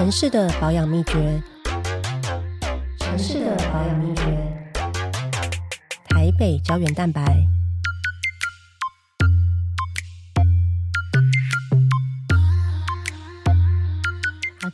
[0.00, 1.42] 城市的保养秘诀，
[3.00, 4.22] 城市的保养秘诀，
[6.08, 7.22] 台北胶原蛋白。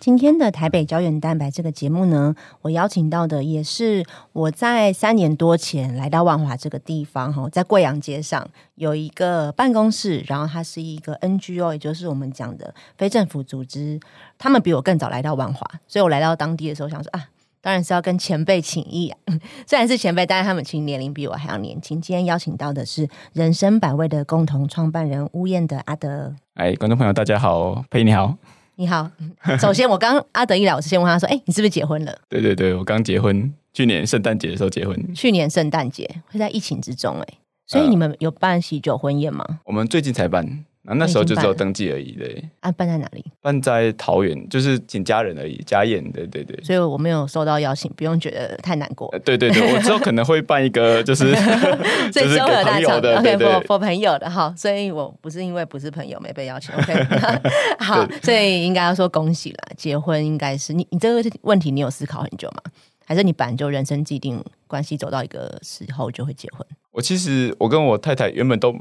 [0.07, 2.33] 今天的台北胶原蛋白这个节目呢，
[2.63, 13.99] 我邀请到的也是我在三年多前来到万华这个地方哈，在贵阳街上有一个办公室，然后它是一个 NGO，也就是我们讲的非政府组织。
[14.39, 17.29] 他们比我更早来到万华，所以我来到当地的时候想说啊，
[17.61, 19.19] 当然是要跟前辈请益啊。
[19.67, 22.01] 虽然是前辈，但是他们其实年龄比我还要年轻。
[22.01, 26.33] 今天邀请到的是人生百味的共同创办人乌燕的阿德。
[26.55, 28.37] 哎，观众朋友，大家好，佩你好。
[28.79, 29.11] 你好，
[29.59, 35.15] 首先我刚阿德一来，我是先问他说：“哎，你是不是结婚了？”对对对，我刚结婚，去年圣诞节的时候结婚。
[35.15, 37.27] 去年圣诞节会在疫情之中，哎，
[37.67, 39.61] 所以你们有办喜酒婚宴吗？
[39.65, 40.65] 我们最近才办。
[40.87, 42.43] 那那时候就只有登记而已，对。
[42.61, 43.25] 啊，办在哪里？
[43.41, 46.59] 办在桃园，就是请家人而已，家宴，对对对。
[46.63, 49.13] 所以我没有收到邀请，不用觉得太难过。
[49.25, 51.33] 对对对，我之后可能会办一个，就是
[52.13, 54.55] 就是给朋友的，OK，for 朋友的哈。
[54.57, 56.95] 所以我不是因为不是朋友没被邀请，OK。
[57.81, 62.63] 好，所以应该要说恭喜了，结婚应该是你，你这个问题你有思考很久吗？
[63.05, 66.67] 还是你本来就人生既定关系走到一个时候就会结婚？
[66.93, 68.75] 我其实我跟我太太原本都。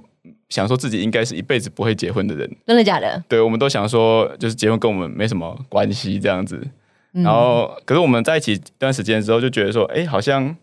[0.50, 3.24] 想说自己应该是一辈子不会结婚的人，真的假的？
[3.28, 6.62] 对，我们都想说，就是结婚跟我们没什么关系这样子。
[7.12, 10.56] 然后，可是我们在一起一段时间之后，就觉得说，哎，好像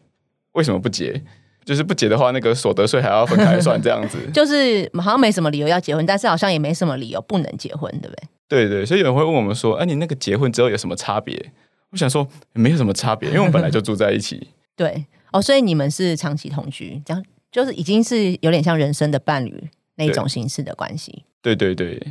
[0.52, 1.22] 为什么不结？
[1.64, 4.18] 就是不结的话，那个所得税还要分开算这样子。
[4.34, 8.28] 就是好像没什么理由要结婚，但是好像也没什么理由不能结婚，对不对？
[8.48, 11.52] 对对，所以有人会问我们说，哎，你那个结婚之后有什么差别？
[11.90, 14.48] 我想说，没有什么差别，因为我们本来就住在一起。
[14.76, 19.68] 对，哦，所以你们是长期同居，这样就是已经是有点像人生的伴侣。
[19.96, 22.02] 那种形式的关系，对对对，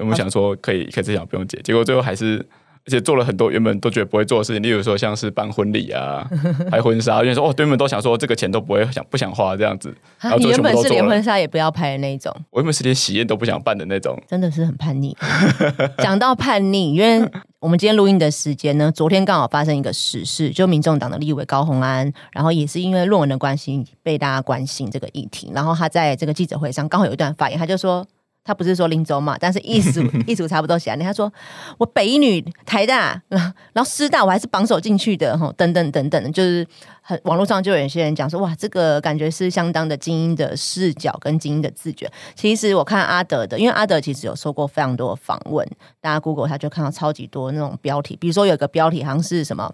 [0.00, 2.44] 我们想说可以可以这样不用结，结果最后还是，
[2.86, 6.26] 而且做了很多原本都觉得不会做的事情，例如说像是办婚礼啊、
[6.70, 9.94] 拍婚纱，因为说哦，原本都想说这个钱都不会想不想花这样子，
[10.38, 15.16] 你原本是连婚纱也不要拍的那种，我原本是连喜宴都不想办的那种，真的是很叛逆。
[15.98, 28.06] 讲到叛逆，因为我们今天录音的时间呢，昨天刚好发生一个实事，就民众党的立委高鸿安，然后也是因为论文的关系被大家关心这个议题，然后他在这个记者会上刚好有一段发言，他就说。
[28.50, 30.96] 他不是说林州嘛，但是意思 意思差不多写。
[30.96, 31.32] 他说
[31.78, 36.66] 我北一女台大，然后师大我还是榜首进去的哈，等等等等，就是
[37.00, 42.10] 很网络上就有些人讲说哇，这个感觉是相当的精英的视角跟精英的自觉。
[42.34, 45.64] 其实我看阿德的，因为阿德其实有受过非常多的访问，
[46.00, 49.72] 大家 Google 他就看到超级多那种标题，比如说有个标题好像是什么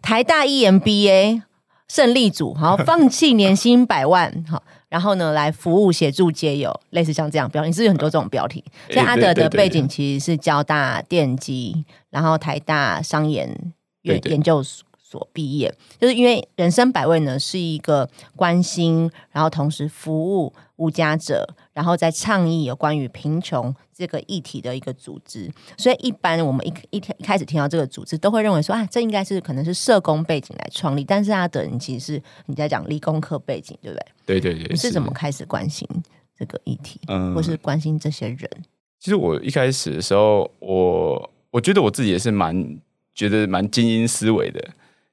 [0.00, 1.42] 台大 EMBA
[1.88, 4.62] 胜利组，好放弃年薪百万，好。
[4.94, 8.62] 然后呢，来服务协助街友，类似像这样标题，是有很多这种标题。
[8.90, 13.72] 像阿德的背景其实是交大电机，然后台大商研
[14.02, 23.74] 研研究所毕业，就是因为人生百味呢是一个关心，然后同时服务无家者，然后在倡议有关于贫穷。
[23.94, 34.06] 这个议题的一个组织，所以一般我们一一天一开始听到这个组织，都会认为说啊，这应该是可能是社工背景来创立，但是他的其实是你在讲理工科背景，对不对？
[34.26, 34.66] 对对对。
[34.68, 35.88] 你是怎么开始关心
[36.36, 37.00] 这个议题，
[37.34, 38.50] 或是关心这些人？
[38.98, 42.78] 其实我一开始的时候，我我觉得我自己也是蛮
[43.14, 44.62] 觉得蛮精英思维的，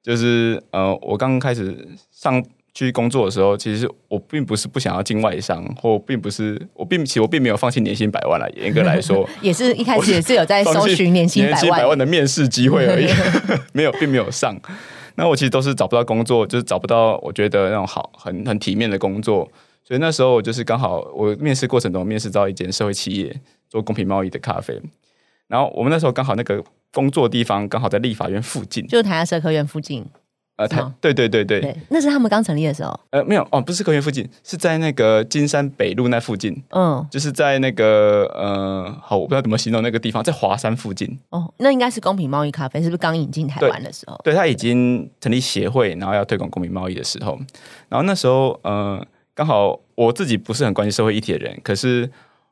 [0.02, 2.44] 就是呃，我刚刚开始上。
[2.74, 8.50] 去工作的时候，其实我并不是不想要进外商，或并不是我并其实我并没有放弃年薪百万了。
[8.52, 13.08] 严格来说， 也是一开始也是有在搜寻年薪百万的面试机会而已，
[13.74, 14.56] 没有并没有上。
[15.16, 19.50] 那我其实都是找不到工作，就是找不到我觉得那种好很很体面的工作。
[19.84, 23.36] 所以那时候我就是刚好我面试过程中面试到一间社会企业
[23.70, 24.80] 做公平贸易的咖啡，
[25.48, 30.06] 然后我们那时候刚好那个工作地方刚好在立法院附近，就是台大社科院附近。
[30.58, 33.00] 呃，他对对对对，那是他们刚成立的时候。
[33.10, 36.56] 呃，没有哦，不是科学附近，是在那个金山北路那附近。
[36.70, 41.18] 嗯，就是在那个呃，好，我不知道怎么形容那个地方，在华山附近。
[41.30, 44.20] 哦，那应该是公平贸易咖啡，是不是刚引进台湾的时候？
[44.24, 47.40] 对，他已经成立协会，然后要推广公平贸易的时候，
[47.90, 52.10] 然后那时候呃，刚好我自己不是很关心社会议题的人，可是。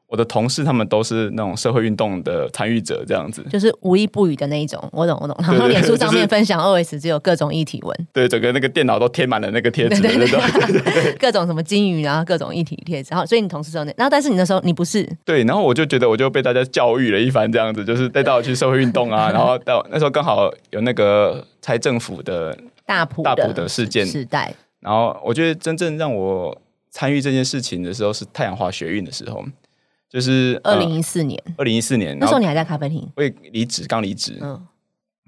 [0.10, 4.84] 我的同事他们都是那种社会运动的参与者，这样子，就是无一不语的那一种。
[4.92, 5.36] 我懂，我懂。
[5.40, 13.10] 然后脸书上面分享 OS 只有各种议题文，对，整个那个电脑都贴满了那个贴纸，对对对，各种什么金鱼，然后各种议题贴纸。
[13.12, 26.60] 然后，所以你同事说那，然后但是你那时候你不是对，然后我就觉得我就被大家教育了一番，这样子，就是带到去社会运动啊， 然后到那时候刚好有那个拆政府的大埔大埔的事件时代，然后我觉得真正让我
[26.90, 29.46] 参与这件事情的时候是太阳花学运的时候。
[30.10, 34.60] 就是二零一四年，二零一四年那时候你还在咖啡厅，我离职，刚离职，嗯，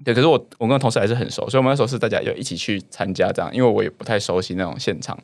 [0.04, 5.16] 对，可是我我跟同事还是很熟，所以我们那时候是大家有一起去参加这样，因为我也不太熟悉那种现场。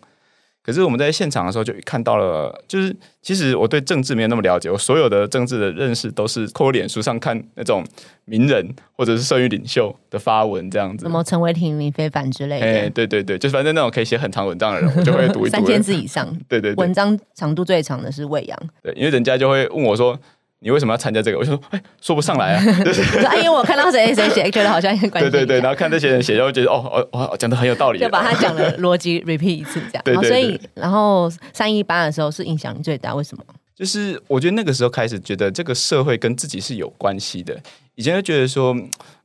[0.69, 7.83] 可是我们在现场的时候就看到了，就是其实我对政治没有那么了解，我所有的政治的认识都是扣脸书上看那种
[8.27, 8.63] 名人
[8.93, 15.57] 或者是社运领袖的发文这样子，什么陈伟霆、林非凡之类哎，的， 对对对，就是反正那种可以写很长文章的人，我就会读一读。
[15.57, 18.59] 三千字以上，对对对文章长度最长的是魏阳。
[18.83, 20.21] 对，因为人家就会问我说。
[20.61, 21.39] 你为什么要参加这个？
[21.39, 22.83] 我就说，哎，说不上来啊。
[22.85, 25.31] 就 是说哎呀，我看到谁 谁写，觉得好像很关系。
[25.31, 30.03] 对对对，然后看这些人写，就觉得哦哦哦，讲的很有道理，就把他讲的逻辑 repeat 一次，这样。
[30.05, 33.45] 对对对所以，然后三一八的时候是影响你最大，为什么？
[33.77, 37.57] 就是我觉得那个时候开始觉得这个社会跟自己是有关系的。
[37.95, 38.77] 以前就觉得说，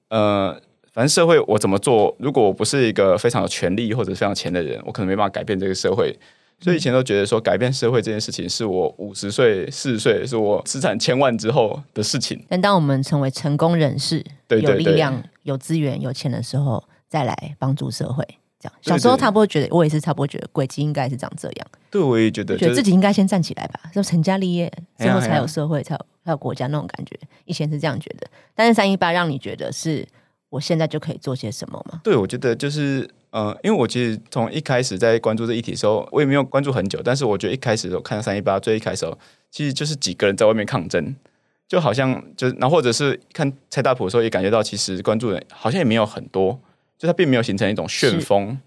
[0.10, 0.56] 呃，
[0.94, 6.16] 反正社会我怎么做，如果我不是一个非常有权利或者非常有钱的人，我可能没办法改变这个社会。
[6.64, 12.42] 所以以前都觉得说，改变社会这件事情是我五十岁、四十岁，是我资产千万之后的事情。
[12.48, 18.26] 但当我们成为成功人士，对有力量、有资源、有钱的时候，再来帮助社会。
[18.60, 27.20] 这样，小时候对差不多觉得，我也是差不多觉得轨迹应该是长这样，对，我也觉得，觉得自己应该先站起来吧，就成家立业之后才有社会，才有才有国家那种感觉。
[27.44, 28.26] 以前是这样觉得，
[28.56, 30.08] 但是三一八让你觉得是
[30.50, 32.00] 我现在就可以做些什么吗？
[32.06, 39.20] 对，我觉得就是呃，因为我其实从一开始在关注这议题的时候，我也没有关注很久，但是我觉得一开始的时候看三一八最一开始的时候，
[39.50, 41.16] 其实就是几个人在外面抗争，
[41.68, 46.60] 就好像就是，然后或者是看蔡大普的时候，也感觉到其实关注人好像也没有很多，
[46.98, 48.58] 就它并没有形成一种旋风，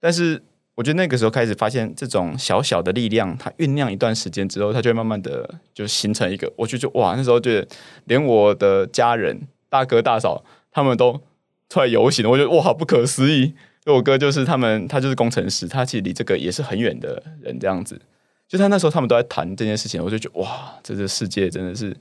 [0.00, 0.42] 但是。
[0.74, 6.50] 我觉得那个时候开始发现，这种小小的力量，它酝酿一段时间之后，它就会慢慢的就形成一个。
[6.56, 7.68] 我就觉得哇，那时候觉得
[8.06, 9.38] 连我的家人、
[9.68, 11.20] 大哥大嫂他们都
[11.68, 13.52] 出来游行，我觉得哇，不可思议。
[13.84, 18.00] 因为我哥就是他们，他就是工程师，他其实离这个也是很远的人，这样子。
[18.48, 21.96] 就他那时候他们都在谈这件事情，我就觉得哇，这个世界真的是。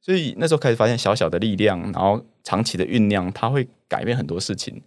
[0.00, 4.80] 所以那时候开始发现小小的力量，然后长期的酝酿，它会改变很多事情。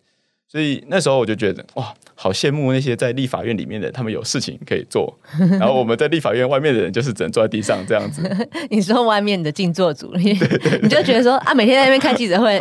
[0.47, 5.13] 所以那时候我就觉得哇，好羡慕那些在立法院里面的，他们有事情可以做，
[5.59, 8.23] 然后我们在立法院外面的人就是只能坐在地上这样子。
[8.69, 10.31] 你说外面的静坐组， 你
[10.81, 12.59] 你就觉得说啊，每天在那边开记者会，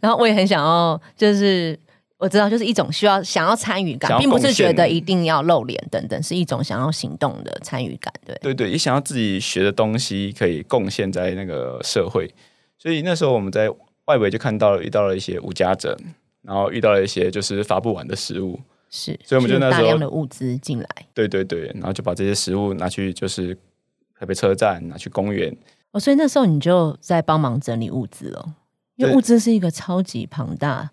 [0.00, 1.78] 然后我也很想要，就是
[2.20, 8.38] 我知道，就是一种需要想要参与感并不是觉得一定要露脸等等，是一种想要行动的参与感，对。
[8.42, 12.30] 对对，也想要自己学的东西可以贡献在那个社会，
[12.78, 13.70] 所以那时候我们在
[14.04, 15.98] 外围就看到了遇到了一些无家者，
[16.42, 23.56] 然后遇到了一些就是发不完的食物，是，所以我们就那时候大量的物资进来，对对对，然后就把这些食物拿去就是
[24.18, 25.56] 台北车站，拿去公园，
[25.92, 28.54] 哦，所以那时候你就在帮忙整理物资了，
[28.96, 30.90] 因为物资是一个超级庞大，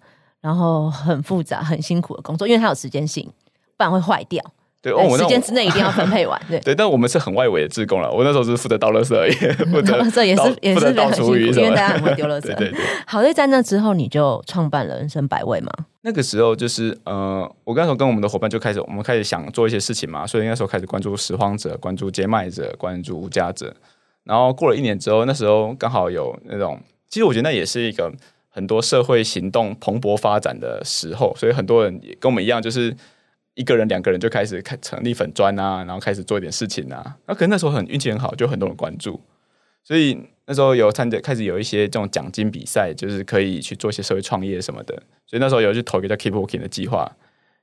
[0.48, 3.30] 然后很复杂、很辛苦的工作，因为它有时间性，
[3.76, 4.42] 不然会坏掉。
[4.82, 6.58] 对，我们时间之内一定要分配完，对。
[6.64, 9.34] 对，但我们是很外围的志工了，我那时候是负责倒垃圾而已，
[9.70, 11.90] 负责这也是也是很辛苦，因为大家。
[11.90, 12.44] 很会丢垃 圾。
[12.44, 15.70] 对对对，好，在那之后，你就创办了人生百味嘛？
[16.04, 23.76] 那个时候就是呃，我那时候跟我们的伙伴就开始，我们开始想做一些事情嘛，所以那时候开始关注拾荒者、关注街卖者、关注无家者。
[24.24, 26.80] 然后过了一年之后，那时候刚好有那种，
[27.10, 28.10] 其实我觉得那也是一个
[28.58, 32.92] 很多社会行动蓬勃发展的时候，所以很多人也跟我们一样，就是
[33.54, 37.16] 一个人、两个人就开始开成立粉砖啊，然后开始做一点事情啊。
[37.28, 39.22] 那可能那时候很运气很好，就很多人关注，
[39.84, 44.96] 所以那时候有参加，开始有一些这种奖金比赛，就是可以去做一些社会创业什么的。
[45.28, 47.12] 所以那时候有去投一个叫 Keep Working 的计划，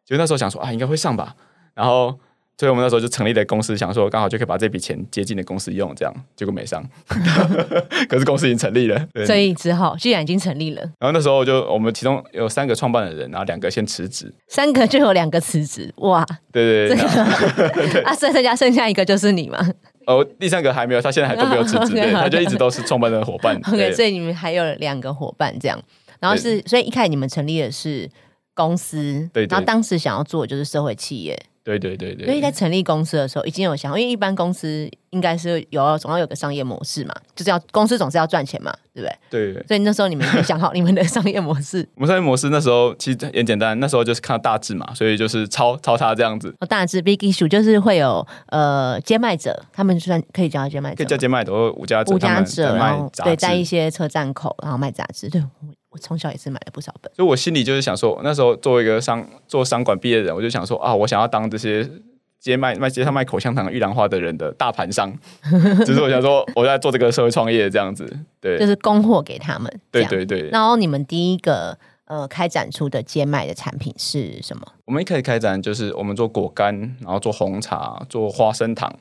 [0.05, 1.35] 就那时候想说啊，应该会上吧。
[1.75, 2.21] 然后，
[2.57, 6.85] 所以我们那时候就成立了公司，想说刚好就可以把这笔钱接进的公司用，这样结果没上。
[8.09, 9.27] 可是公司已经成立了，对。
[9.27, 16.25] 所以只好既然已经成立了，然后那时候就我们其中有三个创办的人，然后两个先辞职，三个就有两个辞职，哇！
[16.53, 16.97] 对对对。
[16.97, 19.59] 这然后 个啊，剩下剩下一个就是你嘛。
[20.07, 23.59] 哦，第三个还没有，他现在还都没有辞职，对，他就一直都是创办的伙伴。
[23.67, 25.83] OK，所以你们还有两个伙伴这样，
[26.21, 28.09] 然后是所以一开始你们成立的是
[28.55, 31.35] 公司，然后当时想要做的就是社会企业，
[31.65, 32.27] 对对对对。
[32.27, 39.53] 所以在成立公司的时候已经有想，因为一般公司应该是有总要有个商业模式嘛，就是要公司总是要赚钱嘛，对不对？
[39.55, 41.89] 对，所以那时候你们想好你们的商业模式。
[41.97, 55.31] 我们商业模式那时候其实也简单，那时候就是看到大致嘛，所以就是抄抄他这样子，哦，大致 big issue 就是会有呃接卖者，他们算可以叫他接卖者，可以叫接卖的或五家者，无他们家者，然对在一些车站口，然后卖杂志。
[55.31, 55.43] 对
[55.95, 57.13] 我我从小也是买了不少本。
[57.15, 61.89] 所以我心里就是想说，那时候作为一个商做商管毕业的人，我就想说啊，我想要当这些
[62.41, 65.17] 街卖卖街上卖口香糖、玉兰花的人的大盘商，
[65.87, 68.05] 只是我想说我在做这个社会创业这样子，
[68.41, 69.81] 对就是供货给他们。
[69.93, 70.49] 对对对。
[70.51, 74.67] 然后你们第一个呃开展出的街卖的产品是什么？
[74.87, 78.93] 我们一开始开展就是我们做果干，然后做红茶，做花生糖。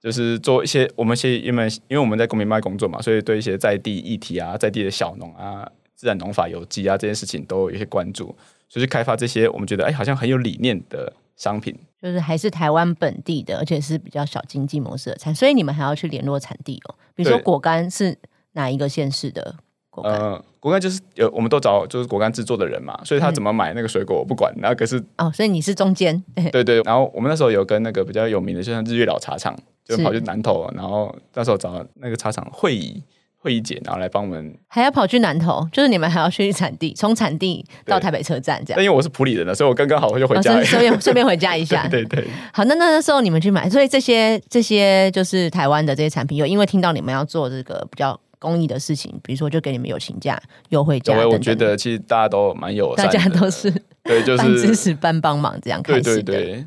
[0.00, 8.26] 就是做一些我们些因为因为我们在公民卖工作嘛，所以对一些在地议题啊、在地的小农啊、自然农法、有机啊这件事情都有一些关注，
[8.68, 11.76] 所以去开发这些我们觉得哎好像很有理念的商品。
[12.00, 16.94] 就是还是台湾本地的，而且是比较小经济模式的产，所以你们还要去联络产地哦。
[17.16, 18.16] 比如说果干是
[18.52, 19.56] 哪一个县市的
[19.90, 20.12] 果干？
[20.12, 33.02] 呃，果干就是有我们都找就是果干制作的人嘛，所以他怎么买那个水果我不管，然后可是哦，所以你是中间， 对对，然后我们那时候有跟那个比较有名的，就像日月老茶厂，就跑去南投，然后那时候找那个茶厂会议
[33.40, 34.52] 会议姐，然后来帮我们。
[34.66, 38.76] 还要跑去南投，就是你们还要去产地，从产地到台北车站这样。
[38.76, 40.64] 但因为我是普里人了，所以我刚刚好就回哦，家了。
[40.64, 41.86] 顺顺便顺便回家一下。
[41.88, 50.40] 对对对，好，那那那时候你们去买，所以这些这些就是台湾的这些产品，有因为听到你们要做这个比较公益的事情，比如说就给你们友情价、
[50.70, 53.70] 优惠价我觉得其实大家都蛮有大家都是
[54.02, 56.32] 对，就是 支是持、半帮忙这样开对始的。
[56.32, 56.66] 对对。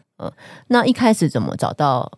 [0.68, 2.12] 那一开始怎么找到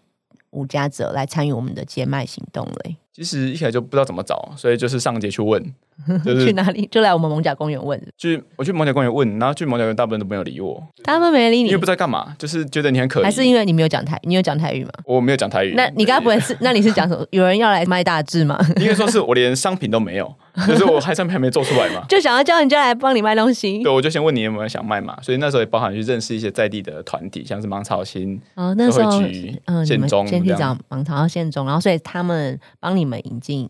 [0.51, 2.97] 吴家泽来参与我们的接麦行动嘞？
[3.15, 5.63] 其实一开始就不知道怎么找，所以就是上街去问，
[6.25, 6.87] 就是去哪里？
[6.91, 13.23] 就来我们蒙甲公园问，去我去蒙甲公园问，然后去蒙甲公园大部分都没有理我，他们没理你因为不，知道干嘛，就是觉得你很可疑。
[13.23, 14.91] 还是因为你没有讲台，你有讲台语吗？
[15.05, 15.73] 我没有讲台语？
[15.75, 16.57] 那你刚刚不会是？
[16.61, 17.23] 那你是讲什么？
[17.29, 18.59] 有人要来卖大志吗？
[18.77, 20.33] 应该说是我连商品都没有，
[20.67, 22.03] 就是我还商品还没做出来嘛。
[22.09, 28.73] 就想要叫人家来帮你卖东西对，我就先问你有没有想卖嘛，所以那时候也包含去认识一些在地的团体，像是芒草心，哦。
[28.75, 29.21] 那时候
[29.65, 33.69] 嗯，你们先去找芒草到县中，然后所以他们帮你们引进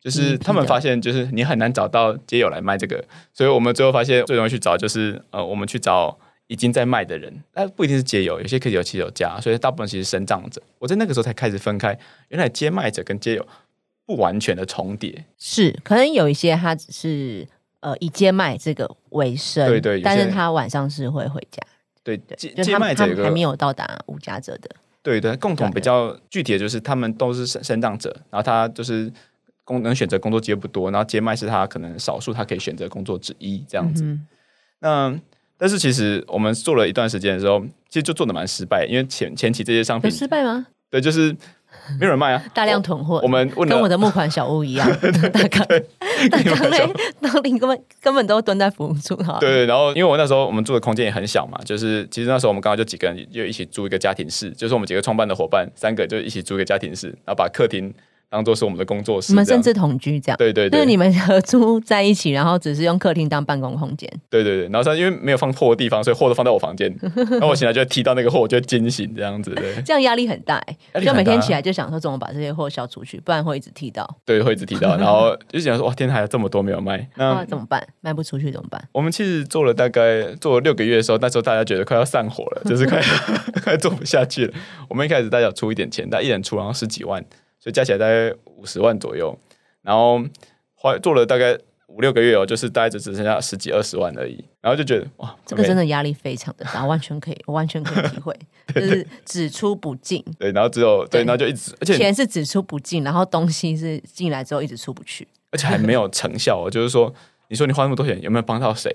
[0.00, 6.16] 就是他们发现就是你很难找到街友来卖这个，所以我们最后发现最容易去找就是呃，我们去找
[6.46, 10.62] 已经在卖的人，但不一定是街友，有些可以有其实有家，所以大部分其实是生长者。
[10.78, 13.44] 我在那个时候才开始分开，原来接卖者跟街友
[14.04, 17.48] 不完全的重叠，是，可能有一些他只是
[17.80, 21.60] 呃以接卖这个为生，对对但是他晚上是会回家，
[22.04, 24.70] 对接接就他卖者还没有到达无家者的，
[25.06, 29.08] 对对，共同比较具体的就是他们都是生生长者，然后他就是
[29.62, 34.02] 工能选择工作机会不多，然后接麦是他可能少数他可以选择工作之一这样子。
[34.02, 34.26] 嗯
[34.80, 35.16] 那
[35.56, 40.66] 但是其实我们做了一段时间的时候，其实就做的蛮失败，因为前前期这些商有品失败吗？
[40.90, 41.34] 对就是
[42.00, 44.88] 没有人卖啊，大量囤货，我我们问跟我的木款小屋一样，
[45.32, 45.48] 大概
[46.30, 46.88] 大纲嘞，
[47.20, 57.92] 当你根本根本都蹲在服务处哈，对，然后因为我那时候我们住的空间也很小嘛，就是其实那时候我们刚好就几个人就一起租一个家庭室，就是我们几个创办的伙伴三个就一起租一个家庭室，然后把客厅
[58.28, 60.36] 当做是我们的工作室你们甚至同居这样。
[60.36, 66.94] 对对对，就是你们合租在一起，然后只是用客厅当办公空间，对对对，然后他因为没有放货的地方，所以货都放在我房间，
[67.30, 70.62] 然后我醒来就会踢到那个货，我就会惊醒这样子，对这样压力很大、
[71.04, 74.06] 就每天起来就想说怎么把这些货销出去，不然会一直踢到。
[74.24, 77.08] 对，会一直踢到， 然后就想说哇，天，还有这么多没有卖。
[77.14, 77.86] 那 那怎么办？
[78.00, 78.82] 卖不出去怎么办？
[78.92, 83.00] 我们其实做了大概做了六个月的时候，那时候大家觉得快要散伙了，就是快
[83.62, 84.54] 快做不下去了。
[84.88, 87.24] 我们一开始大家有出一点钱，大家一人出然后十几万，
[87.66, 89.36] 所以加起来大概五十万左右。
[89.82, 90.22] 然后
[90.76, 91.58] 花做了大概
[91.88, 94.44] 五六个月哦，就是大概只只剩下十几二十万而已。
[94.60, 98.32] 然后就觉得哇，这个真的的压力非常的大，完全可以，我完全可以体会，
[98.72, 105.26] 就是只出不进，对，然后只有对，对然后就一直，而且钱是只出不进，然后东西是进来之后一直出不去。
[105.50, 106.70] 而且还没有成效哦。
[106.70, 107.12] 就是说，
[107.48, 108.90] 你说你花那么多钱，有没有帮到谁？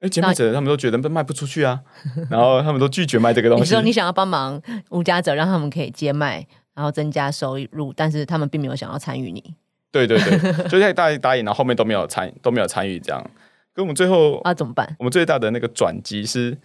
[0.00, 1.80] 因为接卖者他们都觉得卖不出去啊，
[2.28, 3.80] 然后他们都拒绝卖这个东西你说。
[3.80, 9.54] 你想要帮忙无家者，让他们可以接卖，然后增加收入，但是他们并没有想要参与你
[9.92, 13.30] 对对对，就 在大家答应，然后后面都没有参都没有参与这样。
[13.72, 14.96] 跟我们最后，啊，怎么办？
[14.98, 16.56] 我们最大的那个转机是，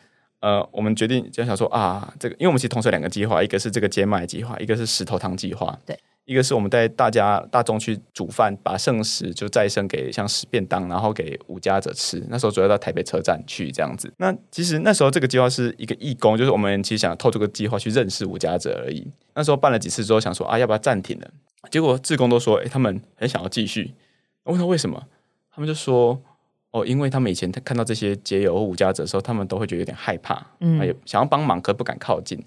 [0.41, 5.77] 呃，我们决定就想说啊，这个，因为我们其实同时有两个计划，一个是这个接麦计划，一个是石头汤计划。
[5.85, 5.97] 对。
[6.29, 12.23] 一个是我们带大家大众去煮饭，把剩食就再生给像食便当，然后给无家者吃。
[12.29, 14.13] 那时候主要到台北车站去这样子。
[14.17, 19.07] 那其实那时候这个计划是一个义工，就是我们其实想透这个计划去认识无家者而已。
[19.33, 21.27] 那时候办了几次之后，想说啊，要不要暂停了？
[21.71, 23.95] 结果志工都说，哎、他们很想要继续。
[24.43, 25.03] 我问他为什么，
[25.51, 26.21] 他们就说，
[26.69, 32.37] 哦，因为他们以前看到这些街友或无家者的时候，他们都会觉得有点害怕，嗯，也想要帮忙，可不敢靠近，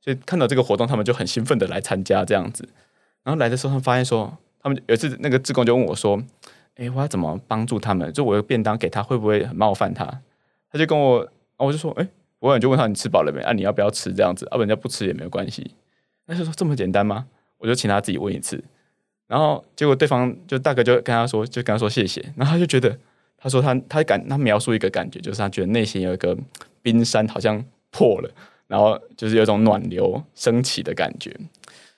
[0.00, 2.68] 所以看到这个活动，他们就很兴奋的来参加这样子。
[3.24, 6.22] 然后来的时候，他们发现说，他们有一次那个志工就问我说，
[6.76, 8.12] 哎，我要怎么帮助他们？
[8.12, 10.06] 就我有便当给他，会不会很冒犯他？
[10.70, 12.08] 他就跟我，然后我就说，哎，
[12.38, 13.42] 我就问他你吃饱了没？
[13.42, 14.46] 啊，你要不要吃这样子？
[14.50, 15.74] 啊，人家不吃也没有关系。
[16.26, 17.26] 他就说这么简单吗？
[17.58, 18.62] 我就请他自己问一次。
[19.26, 22.20] 然后结果对方就大哥就跟他说，就跟他说谢谢。
[22.36, 22.96] 然后他就觉得，
[23.36, 26.36] 他说他他感他描述一个感觉，就是他觉得内心有一个
[26.80, 28.30] 冰山好像破了，
[28.66, 31.34] 然后就是有一种暖流升起的感觉。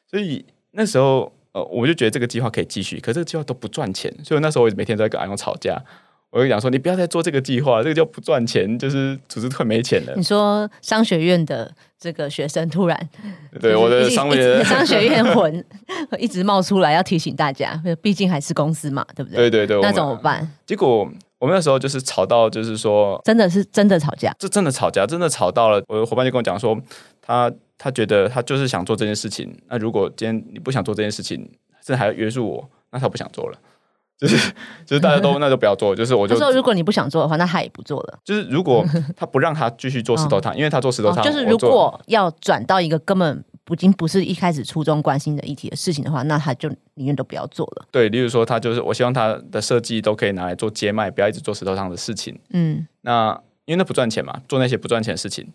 [0.06, 5.76] 所以那时候呃，我就觉得这个计划可以继续，可是这个计划都不赚钱，所以那时候我每天都在跟阿勇吵架。
[6.30, 10.22] 我就讲说，你不要再做这个计划，这个叫不赚钱，就是组织快没钱了你。
[10.22, 13.10] 说商学院的这个学生突然
[13.60, 15.64] 对，我的商一直业，商学院魂
[16.20, 19.50] 一直冒出来，要提醒大家，毕竟还是公司嘛，对不对？
[19.50, 20.48] 对对对，那怎么办？
[20.64, 20.98] 结果
[21.40, 25.82] 我们那时候就是吵到，就是说，真的是真的吵架，这真的吵架，真的吵到了。
[25.88, 26.80] 我的伙伴就跟我讲说，
[27.20, 29.50] 他他觉得他就是想做这件事情。
[29.68, 31.38] 那如果今天你不想做这件事情，
[31.84, 33.58] 甚至还要约束我，那他不想做了。
[34.20, 34.52] 就是
[34.84, 35.96] 就是大家都那就不要做。
[35.96, 38.18] 就是我就说，如果你不想做的话，那他也不做了。
[38.22, 38.84] 就是如果
[39.16, 43.42] 他不让他继续做石头汤，因为他做石头汤，就是如果要转到一个根本。
[43.70, 47.86] 已经不是一开始初衷关心的议题的事情的话，那他就宁愿都不要做了。
[47.92, 52.36] 对，例如说他就是，我希望他的设计都可以拿来做接卖，不要一直做石头上的事情。
[52.50, 53.40] 嗯，那
[53.70, 55.46] 因为那不赚钱嘛，做那些不赚钱的事情。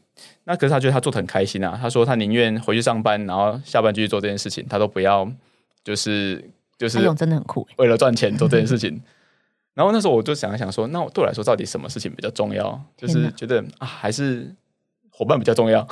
[0.46, 1.78] 那可是他觉得他做的很开心啊。
[1.82, 5.30] 他说他宁愿回去上班，然后下班继续做这件事情，他都不要
[5.84, 9.02] 就是就是真的很酷，为了赚钱做这件事情。
[9.74, 12.82] 然后那时候我就想一想说，那对我来说到底什么事情比较重要？
[12.96, 14.50] 就是觉得啊，还是
[15.10, 15.86] 伙伴比较重要。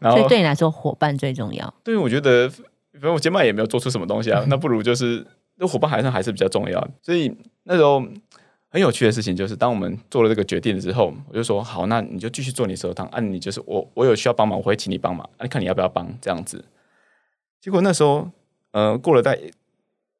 [0.00, 1.74] 所以对你来说，伙伴最重要。
[1.82, 6.88] 对，我觉得反正我接麦也没有做出什么东西啊， 那不如就是那伙伴还是还是比较重要。
[7.02, 8.00] 所以那时候
[8.70, 16.64] 很有趣的事情就是，当我们做了这个决定之后，我就说好，那你就继续做你手汤，啊你就是我我有需要帮忙，我会请你帮忙，你看你要不要帮这样子。
[17.60, 18.30] 结果那时候，
[18.72, 19.38] 呃，过了在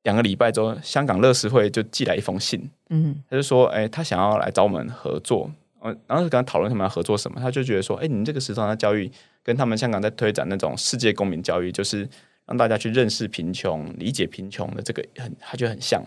[0.02, 5.50] 两个礼拜之后，香港乐视会就寄来一封信，嗯，他就说，哎，他想要来找我们合作，
[5.82, 9.10] 嗯，然后跟他讨论他们要合作什么，他就觉得说，哎，你这个石头汤教育。
[9.44, 12.06] 跟他们香港在推展那种世界公民教育，就是
[12.44, 16.04] 让大家去认识贫穷、理解贫穷的这个很，他觉得很像。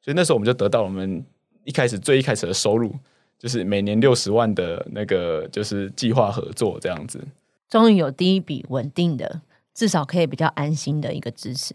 [0.00, 1.24] 所以那时候我们就得到我们
[1.66, 2.94] 一开始最一开始的收入，
[3.38, 7.22] 就是每年六十万的那个就是计划合作这样子。
[7.68, 9.42] 终于有第一笔稳定的，
[9.74, 11.74] 至少可以比较安心的一个支持，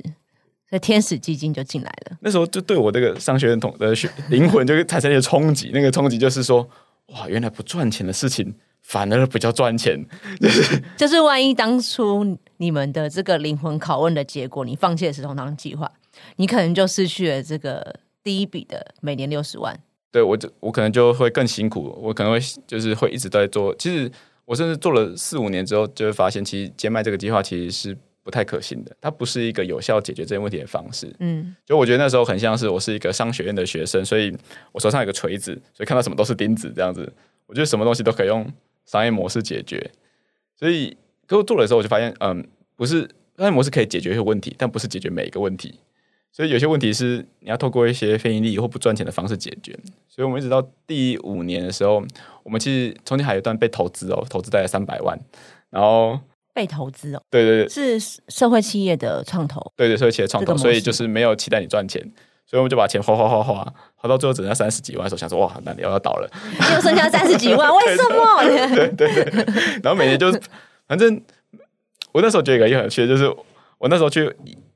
[0.67, 2.17] 所以天使基金就进来了。
[2.21, 3.93] 那时候就对我这个商学院同的
[4.29, 6.67] 灵魂就产生一个冲击，那个冲击就是说，
[7.07, 8.55] 哇，原来不赚钱的事情。
[8.83, 10.03] 反而比较赚钱，
[10.39, 15.89] 就 是就是万一当初你们的这个灵魂拷问的结果，你放弃了石头汤计划，
[16.37, 19.79] 你可能就失去了这个第一笔的每年六十万。
[20.11, 23.73] 对我就我可能就会更辛苦，我可能会就是会一直在做。
[23.75, 24.11] 其实
[24.45, 31.13] 我甚至做了四五年之后，就会发现其实接麦这个计划其实是不太可行的，它不是一个有效解决这些问题的方式。
[31.19, 34.35] 嗯，就我觉得那时候很像是我是一个商学院的学生，所以
[34.71, 37.11] 我手上有个锤子，所以看到什么都是钉子这样子。
[37.47, 38.45] 我觉得什么东西都可以用。
[38.83, 39.91] 商业模式解决，
[40.57, 43.01] 所以跟我做的时候，我就发现，嗯，不是
[43.37, 45.79] 商业模式可以解决一些问题，但不是解决每一个问题。
[46.31, 49.77] 所以有些问题是你要透过一些非盈利或不赚钱的方式解决。
[50.07, 52.03] 所以我们一直到第五年的时候，
[52.43, 55.19] 我们其实中间还有一段被投资哦，投资大概三百万，
[55.69, 56.19] 然后
[56.53, 62.01] 被投资哦，对对对，是社会企业的创投，对对，社会企业创投，所以就是没有期待你赚钱。
[62.43, 66.29] 所以我们就把钱花花花花，花到最后只剩下三十几万的时候，想说哇，那你要倒了，
[66.75, 68.43] 又剩下三十几万，为什么？
[68.97, 69.45] 对对对。
[69.81, 70.41] 然后每年就是，
[70.85, 71.21] 反正
[72.11, 73.25] 我那时候觉得一个很有趣，就是
[73.77, 74.29] 我那时候去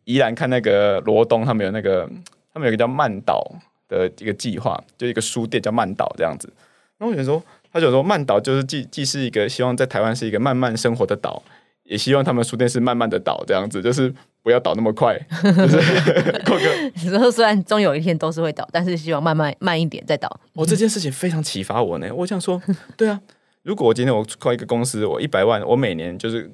[0.05, 2.09] 宜兰看那个罗东，他们有那个，
[2.53, 3.45] 他们有一个叫曼岛
[3.89, 6.51] 的一个计划，就一个书店叫曼岛这样子。
[6.97, 11.43] 然后我觉得说，他就说曼岛就是既既是一个希望在台湾是一个慢慢生活的岛，
[11.83, 14.13] 也希望他们书店是慢慢的岛这样子，就是。
[14.45, 15.19] 不要倒那么快。
[16.93, 20.29] 你说虽然终有一天都是会倒，但是希望慢慢慢一点再倒。
[20.53, 22.07] 我这件事情非常启发我呢。
[22.13, 22.61] 我想说，
[22.95, 23.19] 对啊，
[23.63, 26.47] 如果我今天我开一个公司，我一百万，我每年就是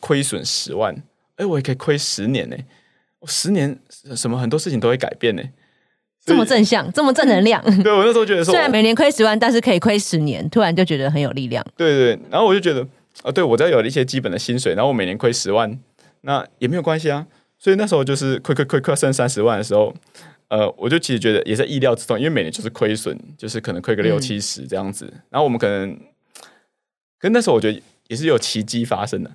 [0.00, 0.92] 亏损十万，
[1.36, 2.56] 哎，我也可以亏十年呢。
[3.20, 3.78] 我十年
[4.14, 5.42] 什么很多事情都会改变呢。
[6.24, 7.62] 这么正向，这么正能量。
[7.84, 11.64] 对我那时候觉得说，虽然每年亏十万，但是可以亏十年，突然就觉得很有力量。
[11.76, 12.84] 对对，然后我就觉得
[13.22, 15.78] 啊，对我只要有了一些基本的薪水，然后我每年亏十万，
[16.22, 17.24] 那也没有关系啊。
[17.58, 19.94] 所以那时候就是亏亏亏亏剩三十万的时候，
[20.48, 25.06] 呃，我就其实觉得也在意料之中，因为每年就是亏损，就是可能亏个六七十这样子。
[25.30, 25.96] 然后我们可能，
[27.20, 29.30] 可那时候我觉得也是有奇迹发生的。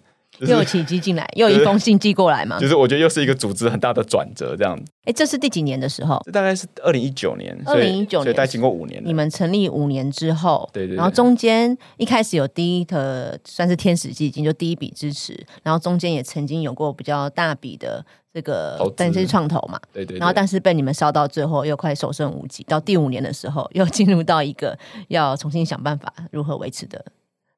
[0.48, 2.60] 又有奇迹进来， 又有一封信寄过来嘛？
[2.60, 4.80] 就是我觉得又是一个组织很大的转折，这样。
[5.06, 6.22] 哎，这是第几年的时候？
[6.26, 7.60] 这大概是二零一九年。
[7.66, 9.02] 二零一九年，所以大概经过五年。
[9.04, 10.96] 你们成立五年之后，对对。
[10.96, 15.44] 然后中间一开始有第一的算是天使基金，就第一笔支持。
[15.64, 20.18] 然后中间也曾经有过比较大笔的这个，但是创投嘛，对对。
[20.20, 22.64] 然后但是被你们烧到最后，又快所剩无几。
[22.66, 24.78] 到第五年的时候， 又进入到一个
[25.08, 27.04] 要重新想办法如何维持的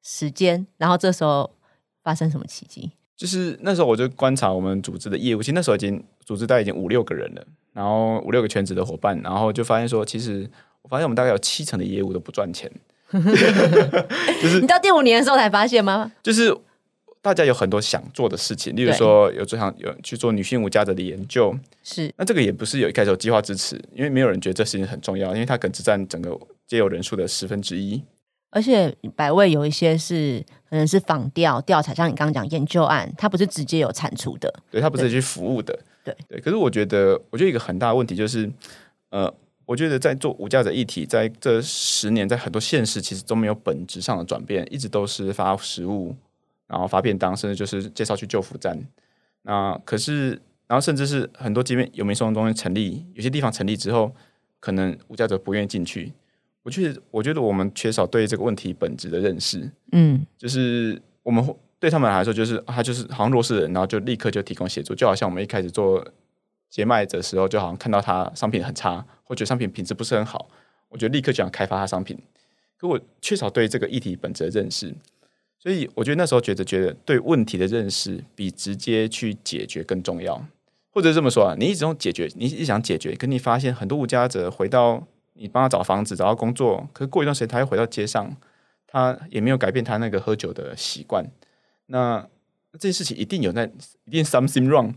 [0.02, 0.66] 时间。
[0.78, 1.50] 然后这时候
[2.04, 2.92] 发生什么奇迹？
[3.16, 5.42] 就是那时候，我就观察我们组织的业务。
[5.42, 10.48] 其实那时候已经组织大概已经五六个人了，然后五六个全职的伙伴，然后就发现说，其实
[10.82, 12.70] 我发现我们大概有七成的业务都不赚钱。
[13.12, 16.10] 就是你到第五年的时候才发现吗？
[16.22, 16.52] 就是
[17.22, 26.36] 大家有很多想做的事情，例如说有做想有去做女性无家者的研究，是那这个也不是有一开始有计划支持，因为没有人觉得这事情很重要，因为它可能只占整个
[26.66, 28.02] 接有人数的十分之一。
[28.54, 30.40] 而且百味有一些是
[30.70, 36.40] 可能是仿调调查，像你刚刚讲研究案，它不是直接有产出的，对，它不是去服务的，对对。
[36.40, 38.48] 可是我觉得，我觉得一个很大的问题就是，
[39.10, 39.32] 呃，
[39.66, 46.14] 我觉得在做无价者议题，在这十年，在很多县市其实都没有本质上的转变，一直都是发食物，
[46.68, 48.78] 然后发便当，甚至就是介绍去救扶站。
[49.42, 50.30] 那可是，
[50.68, 54.14] 然后甚至是很多即便有民收容中心成立，有些地方成立之后，
[54.60, 56.12] 可能无价者不愿意进去。
[56.64, 59.70] 我觉得，我觉得我们缺少对这个问题本质的认识。
[59.92, 66.02] 嗯，就是我们对他们来说，就是他就是好像弱势人，然后就立刻就提供协助，就好像我们一开始做
[66.70, 70.48] 接卖的时候，就好像看到他商品很差，或者商品品质不是很好，
[70.88, 72.18] 我觉得立刻就想开发他商品。
[72.78, 74.90] 可我缺少对这个议题本质的认识，
[75.58, 80.42] 所以我觉得那时候觉得觉得对问题的认识比直接去解决更重要，
[80.88, 85.06] 或者这么说啊，你一直用解决，你一直想解决，可你发现很多无家者回到。
[85.34, 88.34] 你帮他找房子，找到工作，可是过一段时间他又回到街上，
[88.86, 91.24] 他也没有改变他那个喝酒的习惯。
[91.86, 92.26] 那
[92.72, 93.64] 这件事情一定有那
[94.06, 94.94] 一定 something wrong，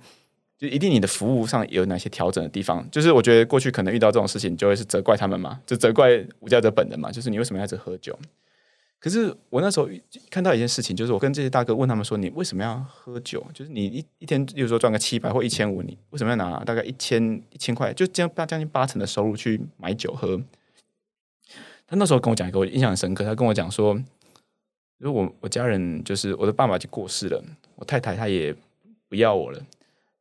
[0.58, 2.88] 就一定你的服务上有哪些调整的地方。
[2.90, 8.18] 就是我觉得过去可能遇到这种事情，就会是责怪他们嘛，就责怪吴家泽本人嘛，就是你为什么要一直喝酒？
[9.00, 9.88] 可是我那时候
[10.32, 13.46] 看到一件事情，就是我跟这些大哥问他们说：“你为什么要喝酒？
[13.54, 20.42] 就是你一一天，比如说赚个七百或一千五，你为什么要拿大概一千一千块，就将大将近八成的收入去买酒喝？”
[21.86, 23.98] 他那时候跟我讲一个我印象很深刻，他跟我讲说
[24.98, 27.44] ：“如果我我家人就是我的爸爸就过世了，
[27.76, 28.54] 我太太她也
[29.08, 29.62] 不要我了，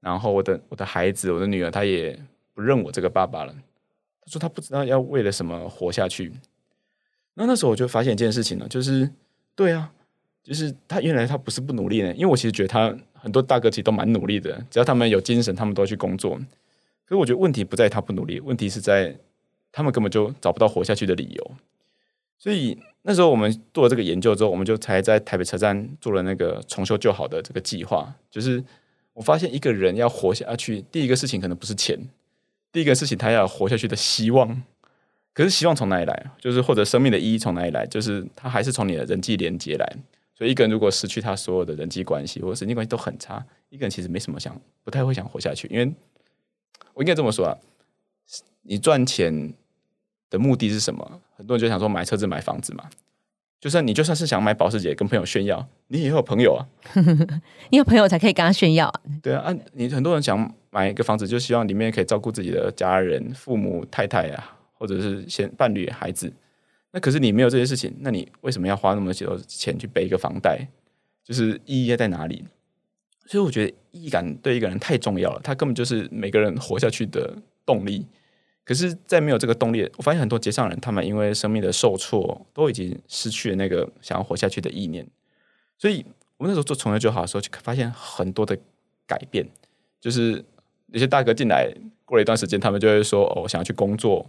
[0.01, 2.17] 然后我的我的孩子我的女儿她也
[2.53, 3.55] 不认我这个爸爸了。”
[4.21, 6.33] 他说他不知道要为了什么活下去。
[7.39, 9.09] 那那时候我就发现一件事情了，就是
[9.55, 9.93] 对啊，
[10.43, 16.35] 就是他原来他不是不努力呢，因为我其实觉得他很多大哥其实都蛮努力的，只要他们有精神，他们都会去工作。
[17.05, 19.15] 可是我觉得问题不在他不努力，问题是在
[19.71, 21.51] 他们根本就找不到活下去的理由。
[22.39, 28.15] 所以那时候我们做了这个研究之后，我们就才在台北车站做了那个重修旧好的这个计划。
[28.31, 28.65] 就是
[29.13, 31.99] 我发现一个人要活下去，第一个事情可能不是钱，
[32.73, 34.63] 第一个事情他要活下去的希望。
[35.37, 36.31] 可是希望从哪里来？
[36.41, 37.85] 就是或者生命的意义从哪里来？
[37.89, 39.87] 就是他还是从你的人际连接来。
[40.35, 45.69] 所以一个人如果失去他所有的人际关系，或者人际关系都很差，一个人其实没什么想，不太会想活下去。
[45.71, 45.93] 因为
[46.95, 47.59] 我应该这么说啊，
[48.63, 49.53] 你赚钱
[50.31, 51.21] 的目的是什么？
[51.37, 52.89] 很多人就想说买车子、买房子嘛。
[53.61, 56.65] 就算你就算是想买保时捷跟朋友炫耀，你也有朋友啊，
[57.69, 58.91] 你有朋友才可以跟他炫耀。
[59.23, 64.53] 对啊，啊，你很多人想买一个房子，就希望里面可以照顾自己的家人、父母、太太啊。
[64.79, 66.33] 或者是先伴侣、孩子，
[66.93, 70.67] 那可是你没有这些事情，那你为什么要花那么多钱去背一个房贷？
[71.25, 72.45] 就是意义在哪里？
[73.27, 78.07] 所以我觉得意义感对一个人太重要了，他根本就是每个人活下去的动力。
[78.65, 85.07] 可是，在没有这个动力，我发现很多街上人，他们因为生命的受挫，都已经失去了那个想要活下去的意念。
[85.79, 86.05] 所以
[86.37, 88.59] 我们那时候做从业就好的时候，就发现很多的
[89.07, 89.47] 改变，
[90.01, 90.45] 就是
[90.89, 91.73] 有些大哥进来，
[92.05, 94.25] 过了一段时间，他们就会说：“哦，我想要去工作。”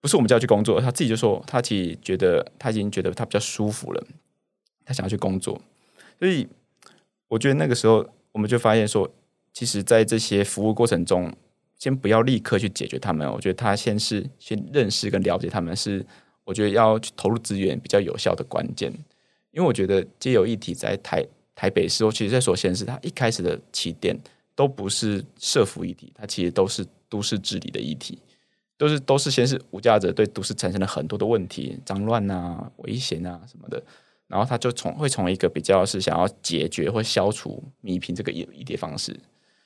[0.00, 4.06] 不是我们叫去工作，他自己就说他其实觉得他已经觉得他比较舒服了，
[4.84, 5.60] 他想要去工作。
[6.18, 6.46] 所以
[7.28, 9.10] 我觉得那个时候我们就发现说，
[9.52, 11.32] 其实，在这些服务过程中，
[11.76, 13.28] 先不要立刻去解决他们。
[13.32, 16.04] 我觉得他先是先认识跟了解他们，是
[16.44, 18.92] 我觉得要去投入资源比较有效的关键。
[19.50, 21.24] 因为我觉得皆有议题在台
[21.56, 24.16] 台北市，我其实在所显示，它一开始的起点
[24.54, 28.18] 都不是社服议题，它其实都是都市治理的议题。
[28.78, 33.82] 都是都是先是无价者对都市产生了很多的问题，脏乱啊、危险啊什么的，
[34.28, 39.18] 然后他就从会从一个比较是想要解决或消除弭平这个一一叠方式，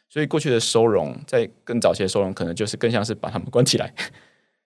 [0.09, 3.93] 所以过去的收容在更早期的收容可能就是更像是把他们关起来，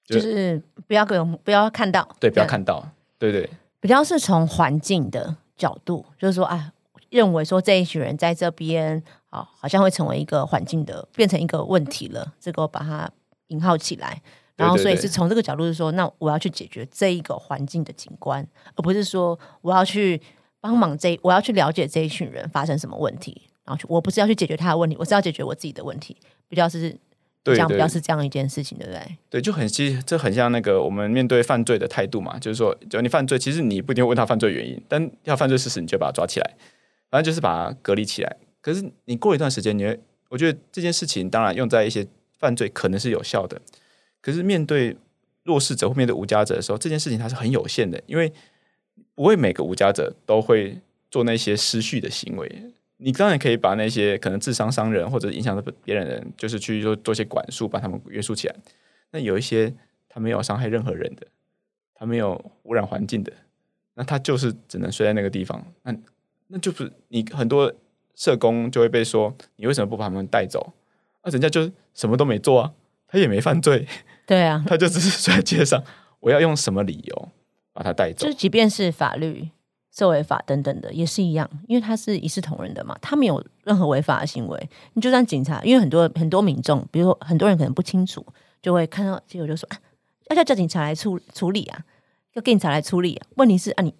[0.04, 6.72] 就是不要给我们不要看到，对，不要看到，对对，比较是从环境的角度，就是说啊，
[7.10, 13.10] 认为说这一群人在这边啊，好像会成为一个环境的变成一个问题了，这个把它。
[13.48, 14.20] 引号起来，
[14.56, 20.20] 然后所以是从这个角度是说，那我要去解决这一个环境的景观，而不是说我要去
[20.60, 26.16] 帮忙这，我要去了解这一群人发生什么问题，然后去我不是要去解决他的问题，我是要解决我自己的问题，
[26.48, 26.96] 比较是
[27.44, 29.18] 这样，比较是这样一件事情，对不对？
[29.30, 36.56] 对，就很其实这很像那个我们面对犯罪的态度嘛，就是说，只要你犯罪，其实你不一定问他犯罪原因，但要犯罪事实，你就把他抓起来，
[37.10, 38.36] 反正就是把他隔离起来。
[38.60, 42.06] 可是你过一段时间，你会，我觉得这件事情当然用在一些。
[42.38, 43.60] 犯罪可能是有效的，
[44.20, 44.96] 可是面对
[45.44, 48.32] 弱势者或面对无家者的时候，这件事情它是很有限的，因为
[49.14, 50.78] 不会每个无家者都会
[51.10, 52.50] 做那些失序的行为。
[52.98, 58.56] 你当然可以把那些可能智商伤人或者影响到别人的人，就是去做做些管束，把他们约束起来。
[59.10, 59.72] 那有一些
[60.08, 61.26] 他没有伤害任何人的，
[61.94, 63.32] 他没有污染环境的，
[63.94, 65.64] 那他就是只能睡在那个地方。
[65.82, 65.94] 那
[66.48, 67.72] 那就是你很多
[68.14, 70.72] 社工就会被说，你为什么不把他们带走？
[71.26, 72.72] 那人家就什么都没做啊，
[73.08, 73.86] 他也没犯罪，
[74.26, 75.82] 对啊，他就只是睡在街上，
[76.20, 77.28] 我要用什么理由
[77.72, 78.34] 把他带走就是？
[78.38, 79.50] 即便是法律、
[79.92, 84.70] 社违法等等的，也是一样，因为他是一视同仁的嘛，他没有任何违法的行为。
[84.94, 88.24] 你就算警察，因为很多很多民众，比如说很多人可能不清楚，
[88.62, 89.76] 就会看到结果就说啊，
[90.30, 91.84] 要叫叫警察来处处理啊，
[92.34, 93.26] 要警察来处理啊。
[93.36, 93.92] 问题是啊，你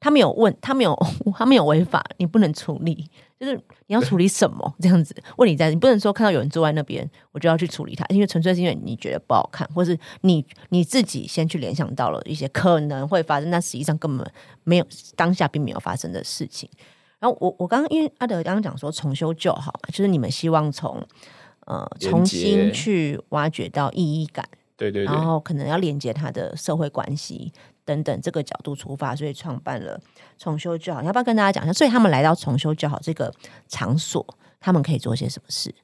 [0.00, 0.98] 他没有问，他没有
[1.36, 3.08] 他没有违法，你不能处理，
[3.42, 3.56] 就是
[3.88, 5.12] 你要处理什么这样子？
[5.36, 16.70] 问你在你不能说看到有人坐在那边，我就要去处理他，因为纯粹是因为你觉得不好看，或是你你自己先去联想到了一些可能会发生，但实际上根本没有当下并没有发生的事情。
[17.18, 21.04] 然后我我刚刚因为阿德刚刚讲说重修旧好嘛，就是你们希望从
[21.66, 27.52] 呃重新去挖掘到意义感，对对对然，后可能要连接他的社会关系
[27.84, 30.00] 等等这个角度出发，所以创办了
[30.38, 31.02] 重修就好。
[31.02, 31.72] 要不要跟大家讲一下？
[31.72, 33.32] 所以他们来到重修就好这个
[33.68, 34.26] 场所，
[34.60, 35.74] 他们可以做些什么事？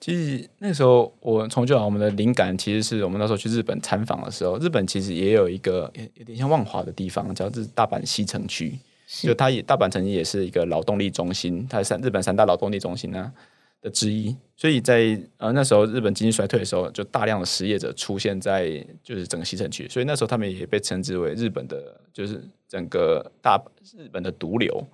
[0.00, 8.78] 其实那时候我从就好，我们的灵感其实是我们那时候去日本参访的时候，日本其实也有一个有点像万华的地方，叫是大阪西城区。
[9.22, 13.32] 就它也大阪曾经也是一个劳动力中心，它三日本三大劳动力中心呢
[13.80, 14.36] 的之一。
[14.56, 23.56] 所以在呃那时候日本经济衰退的时候，就大量的失业者出现在就是整个西城区，所以那时候他们也被称之为日本的，就是整个大
[23.96, 24.84] 日本的毒瘤，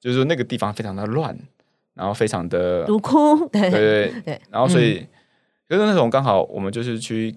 [0.00, 1.38] 就是说那个地方非常的乱，
[1.94, 4.40] 然后非常的毒窟，对对对对。
[4.50, 5.06] 然后所以，
[5.68, 7.32] 可是那种刚好我们就是去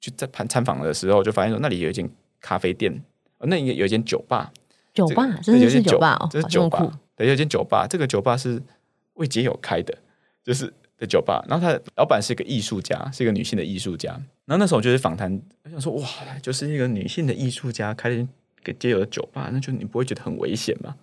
[0.00, 2.06] 去在参参访的时候，就发现说那里有一间
[2.42, 2.92] 咖啡店，
[3.38, 4.52] 呃那里有一间酒吧，
[4.92, 8.62] 酒吧，这真的是个有一间酒吧哦，这是酒吧，对，有一间酒吧，这个酒吧是
[9.14, 9.96] 为街友开的，
[10.44, 11.44] 就是的酒吧。
[11.48, 14.10] 然后他的老板是一个艺术家，是一个女性的艺术家。
[14.44, 16.08] 然后那时候我就是访谈，我想说哇，
[16.42, 18.26] 就是一个女性的艺术家开了一
[18.64, 20.96] 个街友的酒吧，那就你不会觉得很危险吗？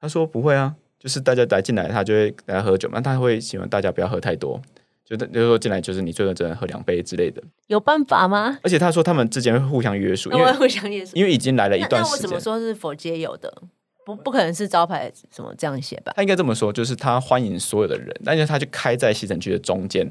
[0.00, 4.60] 他说不会啊，就是大家来进来，他就会大家喝酒嘛，他会希望大家不要喝太多，
[5.04, 7.42] 就就是说进来就是你最多只能喝两杯之类的。
[7.66, 8.58] 有办法吗？
[8.62, 11.16] 而且他说他们之间会互相约束，因为互相约束。
[11.16, 12.38] 因为已经来了一段时间那为什么。
[12.38, 13.62] 说是否皆有的？
[14.08, 16.14] 不不可能是招牌什么这样写吧？
[16.16, 20.08] 他应该这么说，就是他欢迎所有的人，但是他就开在西城区的中间，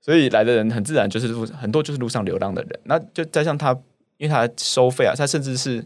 [0.00, 3.72] 所以来的人很自然就是路很多就是路上流浪的人，那就加上他，
[4.18, 5.84] 因为他收费啊，他甚至是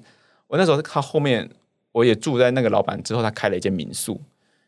[0.49, 1.49] 我那时候他后面
[1.92, 4.21] 我也住在那个老板之后，他开了一间民宿，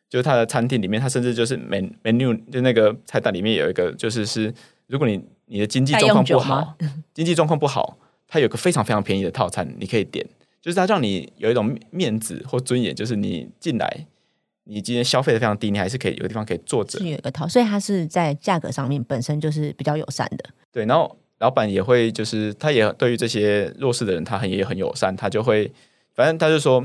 [0.09, 4.51] 就是他的餐厅里面，他甚至就是 men menu 就那个菜单里面有一个就是是
[4.87, 6.75] 如果你你的经济状况不好，
[7.13, 10.27] 经济状况不好，他有个非常非常便宜的套餐，你可以点。
[10.61, 14.07] 就是它让你有一种面子或尊严，就是你进来，
[14.65, 17.09] 你今天消费的非常低，你还是可以有个地方可以坐着是。
[17.09, 20.45] 有一个套，所以它是在价格上面本身就是比较友善的。
[20.73, 25.73] 对，然后老板也会，就是他也对于这些弱势的人，他很也很友善，他就会，
[26.15, 26.85] 反正他就说，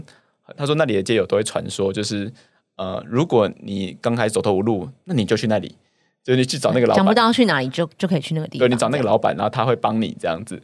[0.56, 2.32] 他说那里的街友都会传说，就是
[2.76, 5.76] 呃，如果你刚开始走投无路，那你就去那里，
[6.24, 8.68] 就是你去找那个老板想不板，到去哪里就就可以去那个地方。
[8.68, 10.62] 对你找那个老板，然后他会帮你这样子。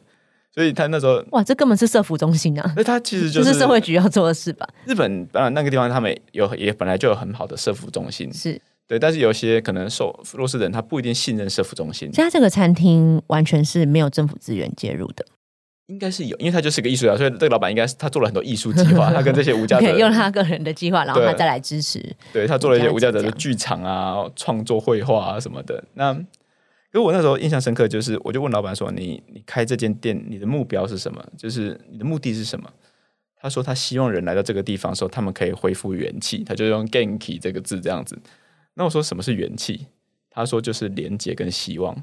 [0.54, 4.68] 所以他那时候，哇，这根本是社服中心啊，那他其实 就这是社会局要做的事吧？
[4.86, 8.60] 日本当然那个地方他们有也本来就有很好的社服中心，是。
[8.88, 15.24] 对，但是有些可能受弱势的人他不一定信任社服中心，现在这个餐厅完全是没有政府资源介入的，
[15.86, 22.04] 应该是有，因为他就是个艺术家，所以这个老板应该是他做了很多艺术计划，他跟这些无家者可以用他个人的计划，然后他再来支持。
[22.34, 25.84] 对他做了一些无家者的剧场啊、创作绘画啊什么的。
[25.94, 26.20] 那
[26.92, 31.24] 可是我那时候印象深刻，就是我就问老板说：“你你开这间店，你的目标是什么？
[31.38, 32.72] 就是你的目的是什么？”
[33.42, 38.20] 他说他希望人来到这个地方的时候，他们可以恢复元气，他就用 “genki” 这个字这样子。
[38.74, 39.88] 那我说什么是元气？
[40.30, 41.96] 他说就是连接跟希望。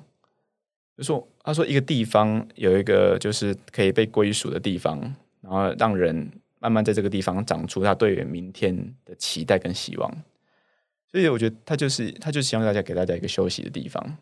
[0.96, 4.98] 就说他说一个地方有一个就是可以被归属的地方，
[5.42, 10.10] 然后让人慢慢在这个地方长出他对于明天的期待跟希望。
[11.10, 14.16] 所以我觉得他就是他就希望大家给大家一个休息的地方。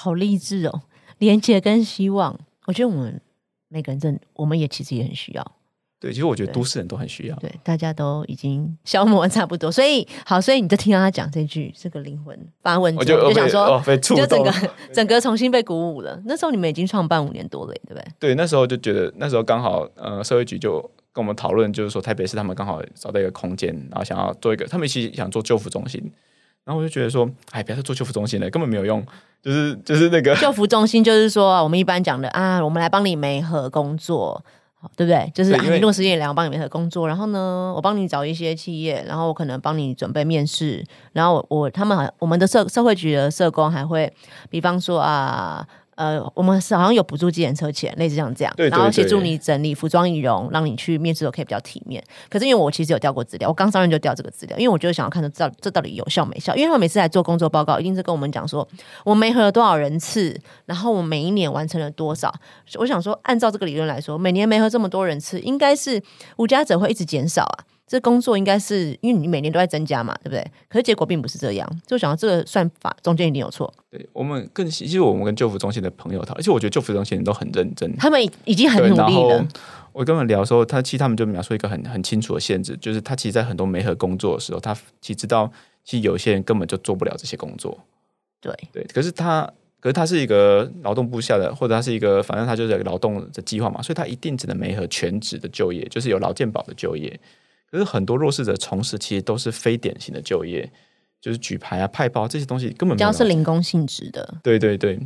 [0.00, 0.82] 好励志哦，
[1.18, 3.20] 连接跟希望，我觉得我们
[3.66, 5.52] 每个人真的，我们也其实也很需要。
[5.98, 7.34] 对，其实我觉得都市人都很需要。
[7.38, 14.54] 对，大家都已经消磨得差不多，所以好，所以你就听到他讲这句这个灵魂发问，我就就想说，哦被触就整个。
[14.94, 16.22] 整个重新被鼓舞了。
[16.26, 18.12] 那时候你们已经创办五年多了耶，对不对？
[18.20, 20.80] 对，那时候就觉得那时候刚好呃社会局就
[21.12, 26.00] 跟我们讨论，就是说台北市他们刚好找到一个空间，然后想要做一个，他们其实想做救扶中心。
[26.68, 29.02] 然后我就觉得说，哎，不要再做救服中心了，根本没有用，
[29.42, 34.44] 就是就是那个救服中心就是说，我们一般讲的啊，我们来帮你媒合工作，
[34.78, 35.32] 好对不对？
[35.34, 44.12] 就是你落实业良，我帮你媒合工作，然后呢，我帮你找一些企业，然后我可能帮你准备面试，然后我我他们好像我们的社社会局的社工还会，
[44.50, 45.66] 比方说啊。
[45.98, 52.00] 呃，我们是好像有补助计程车钱，类似像这样，对对然后协助你整理服装仪容，让你去面试可以比较体面。
[52.30, 56.54] 可是因为我其实有调过资料，我刚上任就调这个资料，因为我就想要看这到这到底有效没效。
[56.54, 58.66] 因为他们每次来做工作报告，一定是跟我们讲说
[59.04, 62.32] 我们媒合了多少人次，然后我每一年完成了多少。
[62.78, 66.00] 我想说，按照这个理论来说，每年媒合这么多人次，应该是
[66.36, 67.58] 无家者会一直减少啊。
[67.88, 70.46] 这工作应该是因为你每年都在增加嘛，对不对？
[70.68, 79.48] 可是结果并不是这样，就想到这个算法中间一定有错，对我们更其实我们跟救扶中心的朋友讨，而且我觉得救扶中心人都很认真，他们已经很，努力了。
[79.92, 85.50] 我跟他们聊的时候，他其实他们就描述一个很很清楚的限制，就是他其实，在很多媒合工作的时候，他其实知道，
[85.82, 87.76] 其实有些人根本就做不了这些工作。
[88.40, 97.18] 对，对，可是他，可是他是一个劳动部下的，或者他是一个，反正他就是劳动的计划嘛，所以他一定只能媒合全职的就业，就是有劳健保的就业。
[97.70, 100.70] 可是很多弱势者从事其实都是非典型的就业，
[101.20, 104.98] 就是举牌啊、派包这些东西根本只要是零工性质的，对对对，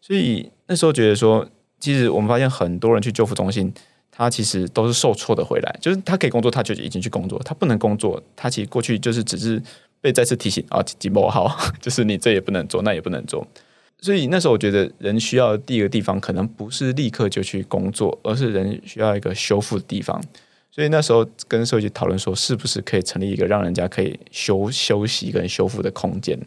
[0.00, 1.46] 所以那时候觉得说，
[1.78, 3.72] 其实我们发现很多人去救护中心，
[4.10, 9.62] 他其实都是受挫的回来，就是他可以工作，他就已经去工作；他不能工作，他其实过去就是只是
[10.00, 13.46] 被再次提醒啊，几波好， 就是你这也不能做，那也不能做。
[14.00, 20.22] 所以那时候我觉得人需要的第一个地方，可能不是立刻就去工作，而是人需要一个修复的地方。
[20.78, 26.38] 所以那时候跟社会局讨论说，是不是可以成立一个让人家可以休休息跟修复的空间？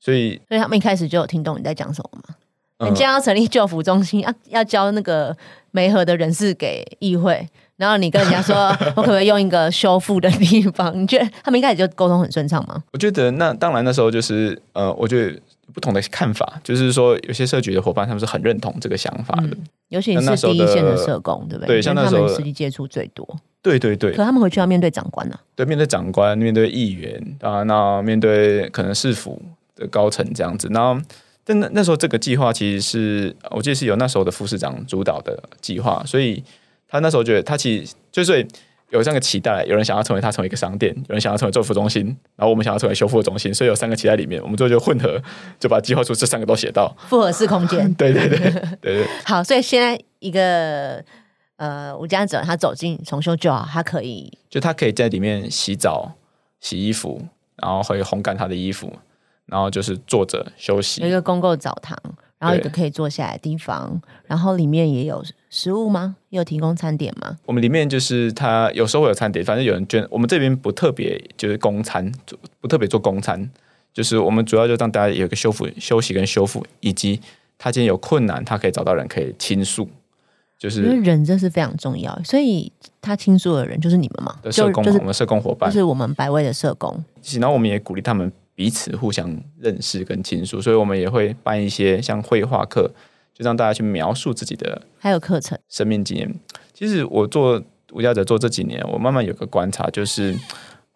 [0.00, 2.36] 所以所以他们一开始就有听懂你在讲什么吗？
[2.78, 5.36] 嗯你既然要成立救扶中心，要要交那个
[5.72, 7.46] 媒合的人事给议会，
[7.76, 10.98] 然后你跟人家说， 我可不可以用一个修复的地方？
[10.98, 12.82] 你觉得他们一开始就沟通很顺畅吗？
[12.94, 15.38] 我觉得那当然那时候就是呃，我觉得
[15.74, 19.54] 不同的看法，就是说有些社局的伙伴他们是很认同这个想法的，
[19.90, 21.76] 尤其是第一线的社工，对不对？
[21.76, 25.40] 对像那时候实际接触最多，对对对可他们回去要面对长官呢、啊。
[25.54, 29.40] 对，面对长官，面对议员啊，那面对可能市府
[29.76, 30.98] 的高层这样子，然后
[31.44, 36.42] 但那那时候这个计划其实是我记得是由那时候的副市长主导的计划，所以
[36.88, 38.46] 他那时候觉得他其实就是
[38.90, 42.04] 有这样的期待，有人想要成为他成为一个商店，有人想要成为做服中心，
[42.36, 45.20] 然后我们想要成为修复中心，所以有三个期待里面，我们最后就混合
[45.60, 47.92] 就把计划书这三个都写到，复合式空间。
[47.94, 49.06] 对对对对对。
[49.24, 51.02] 好，所以现在一个
[51.60, 56.10] 呃无家者他走进重修旧好，他可以就他可以在里面洗澡、
[56.58, 57.22] 洗衣服，
[57.56, 58.90] 然后会烘干他的衣服，
[59.44, 61.10] 然后就是坐着休息有一。
[61.10, 61.94] 个公共澡堂，
[62.38, 66.16] 然后一个可以坐下来的地方，然后里面也有食物吗？
[66.30, 67.36] 也有提供餐点吗？
[67.44, 70.06] 我们里面就是他有时候会有餐点，反正有人捐。
[70.08, 72.10] 我们这边不特别就是公餐，
[72.58, 73.50] 不特别做公餐，
[73.92, 77.20] 就是我们主要就让大家有一个修复、休息跟修复，以及
[77.58, 79.86] 他今天有困难，他可以找到人可以倾诉，
[80.60, 82.70] 就是人真是非常重要，所以
[83.00, 85.78] 他倾诉的人就是你们嘛，的社工嘛，就是我们社工伙伴就。
[85.78, 87.02] 是我们百位的社工。
[87.40, 92.90] 然后我们也鼓励他们彼此互相认识跟倾诉，所以我们也会办一些像绘画课，
[93.32, 96.30] 就让大家去描述自己的还有课程，生命经验。
[96.74, 100.36] 其实我做无家者做这几年，我慢慢有个观察，就是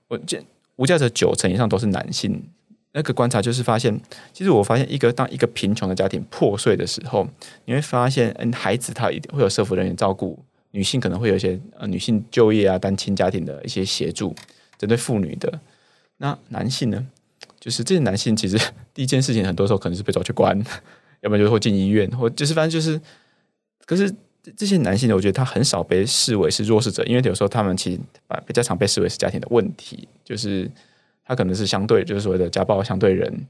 [0.09, 0.45] 我见
[0.77, 2.43] 无家者九成以上都是男性。
[2.97, 4.01] 那个观察就是发现，
[4.33, 7.29] 其实我发现一个当一个贫穷的家庭破碎的时候，
[7.65, 10.39] 你会发现，嗯，孩子他一定会有社服人员照顾，
[10.71, 14.33] 女性可能会有一些呃女性就业啊、单亲家庭的一些协助，
[14.79, 15.61] 针对妇女的。
[16.19, 17.05] 那男性呢，
[17.59, 18.57] 就是这些男性其实
[18.95, 20.57] 第一件事情，很多时候可能是被抓去关，
[21.23, 23.01] 要不然就是会进医院，或就是反正就是，
[23.87, 24.15] 可是
[24.57, 30.71] 这些男性呢，我觉得他很少被视为是弱势者，因为有时候他们其实把比较常被视为是家庭的问题，就是
[31.25, 33.47] 他可能是相对就是所谓的家暴相对人。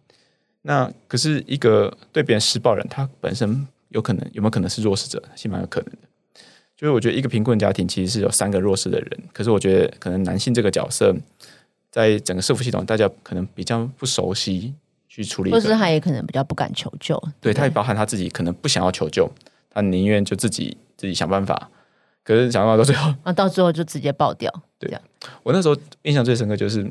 [0.62, 5.98] 那可是一个对别人施暴人，他本身有可能有没有可能是弱势者，是蛮有可能的。
[6.76, 11.14] 就是我觉得一个贫困家庭其实是有三个弱势的人，可是我觉得可能男性这个角色
[11.90, 14.74] 在整个社福系统，大家可能比较不熟悉
[15.08, 17.16] 去处理的，或是他也可能比较不敢求救。
[17.40, 19.30] 对，不他也包含他自己可能不想要求救，
[19.70, 21.70] 他宁愿就自己自己想办法。
[22.24, 24.50] 可是想办法到最后，啊，到最后就直接爆掉。
[24.78, 24.90] 对
[25.42, 26.90] 我那时候印象最深刻就是，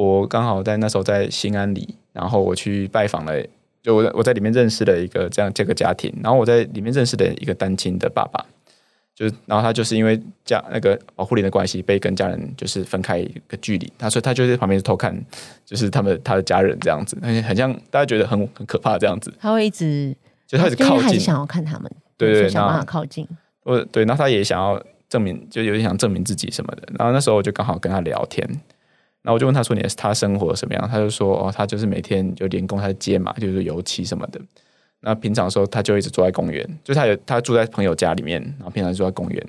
[0.00, 3.34] 我刚好在那时候在新安里，然后我去拜访了，
[3.82, 8.42] 就我在我在里面认识了一个这样这个家庭，然后我在里面认识的一个单亲的爸爸，
[9.14, 15.14] 就是然后他就是因为家那个保护令的关系，被跟家人就是分开一个距离，他说他就在旁边偷看，
[15.66, 20.16] 就是他们他的家人这样子，而且很像大家觉得很很可怕这样子，他会一直，
[20.46, 23.28] 就他一直靠近，想要看他们，对对想办法靠近。
[23.64, 26.88] 我对，然后他也想要证明，就有点想证明自己什么的。
[26.98, 28.48] 然后那时候我就刚好跟他聊天，
[29.22, 34.40] 然后我就问他说：“你他生活什么样？”他就说：“哦，他就是每天有连工，他接嘛，就是油漆什么的。
[35.00, 39.46] 那平常的时候他就一直住在公园，就他有他住在朋友家里面，然后平常住在公园。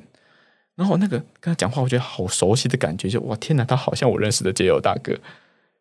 [0.76, 5.14] 然后那个跟他讲话，我觉得好熟悉的感觉，就哇天哪，他好像我认识的街友大哥。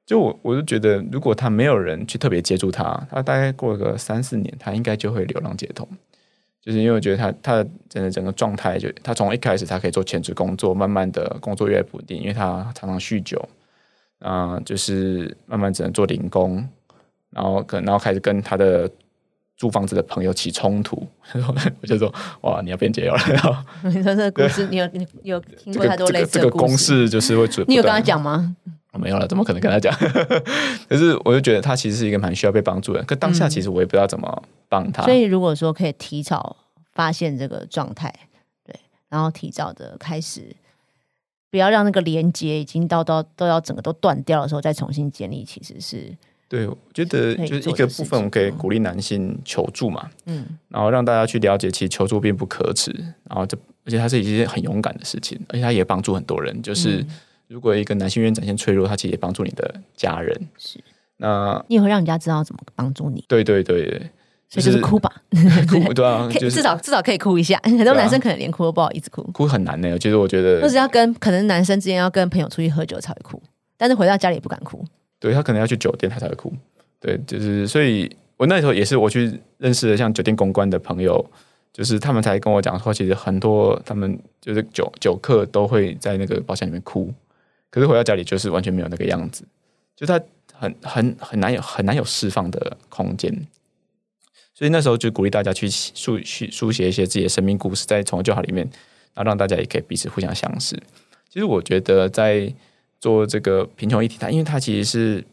[0.06, 5.86] 就我我就觉得，如果他没有人去特别接触他，他大概过个三四年，他应该就会流浪街头。
[6.60, 13.40] 就是因为我觉得他他整个整个状态，就他从一开始他可以做全职工作，慢慢的工作越来越不定，因为他常常酗酒，
[14.20, 16.66] 啊、就是慢慢只能做零工，
[17.30, 18.90] 然后可能然后开始跟他的
[19.56, 21.06] 租房子的朋友起冲突，
[21.82, 22.12] 我就说
[22.42, 26.66] 哇，你要变解药了， 你说这个故事，你有你你有听过太多类个这个这个似的故事？
[26.66, 28.56] 公式就是会准，你有跟他讲吗？
[28.92, 29.94] 我没有了，怎么可能跟他讲？
[30.88, 35.04] 可是我就觉得他其实是一个蛮需要被帮助的，可当下其实我也不知道怎么帮他。
[35.04, 36.56] 所以如果说可以提早
[36.92, 38.12] 发现这个状态，
[38.64, 38.74] 对，
[39.08, 40.56] 然后提早的开始，
[41.50, 46.16] 不要让那个连接已经到到都要整个都断掉的时候再重新建立，其实是
[46.48, 50.46] 对，我觉得就是一个部分，我们可以鼓励男性求助嘛，嗯。
[50.68, 52.90] 然后让大家去了解，其实求助并不可耻，
[53.24, 56.62] 然后这而且它是一件很勇敢的事情，而且它也帮助很多人。
[56.62, 57.08] 就是嗯。
[57.50, 60.48] 如果一个男性愿意展现脆弱，他其实也帮助你的家人。
[60.56, 60.78] 是，
[61.16, 64.10] 那你也会让人家知道怎么帮助你，对对对对，
[64.50, 65.10] 所以就是哭吧，
[65.70, 67.56] 哭 对啊，就是至少至少可以哭一下。
[67.62, 69.96] 很多男生可能连哭都不好意思哭，哭很难呢。
[69.98, 73.40] 其实我觉得或，是要跟可能男生之间要跟朋友出去喝酒才会哭，
[73.76, 74.84] 但是回到家里也不敢哭。
[75.20, 76.52] 对他可能要去酒店，他才会哭。
[76.98, 81.24] 对，就是所以，我那时候也是我去认识了像酒店公关的朋友，
[81.72, 87.12] 就是他们才跟我讲说，其实很多他们就是酒酒客都会在那个包厢里面哭，
[87.70, 89.44] 可是回到家里就是完全没有那个样子，
[89.94, 90.20] 就他
[90.52, 93.32] 很很很难有很难有释放的空间。
[94.60, 98.62] 所以那时候就鼓励大家去书去书写一些自己的生命故事，在《宠物就好》里面，
[99.14, 100.76] 然后让大家也可以彼此互相相识。
[101.30, 102.52] 其实我觉得在
[103.00, 105.24] 做这个贫穷议题，它因为它其实是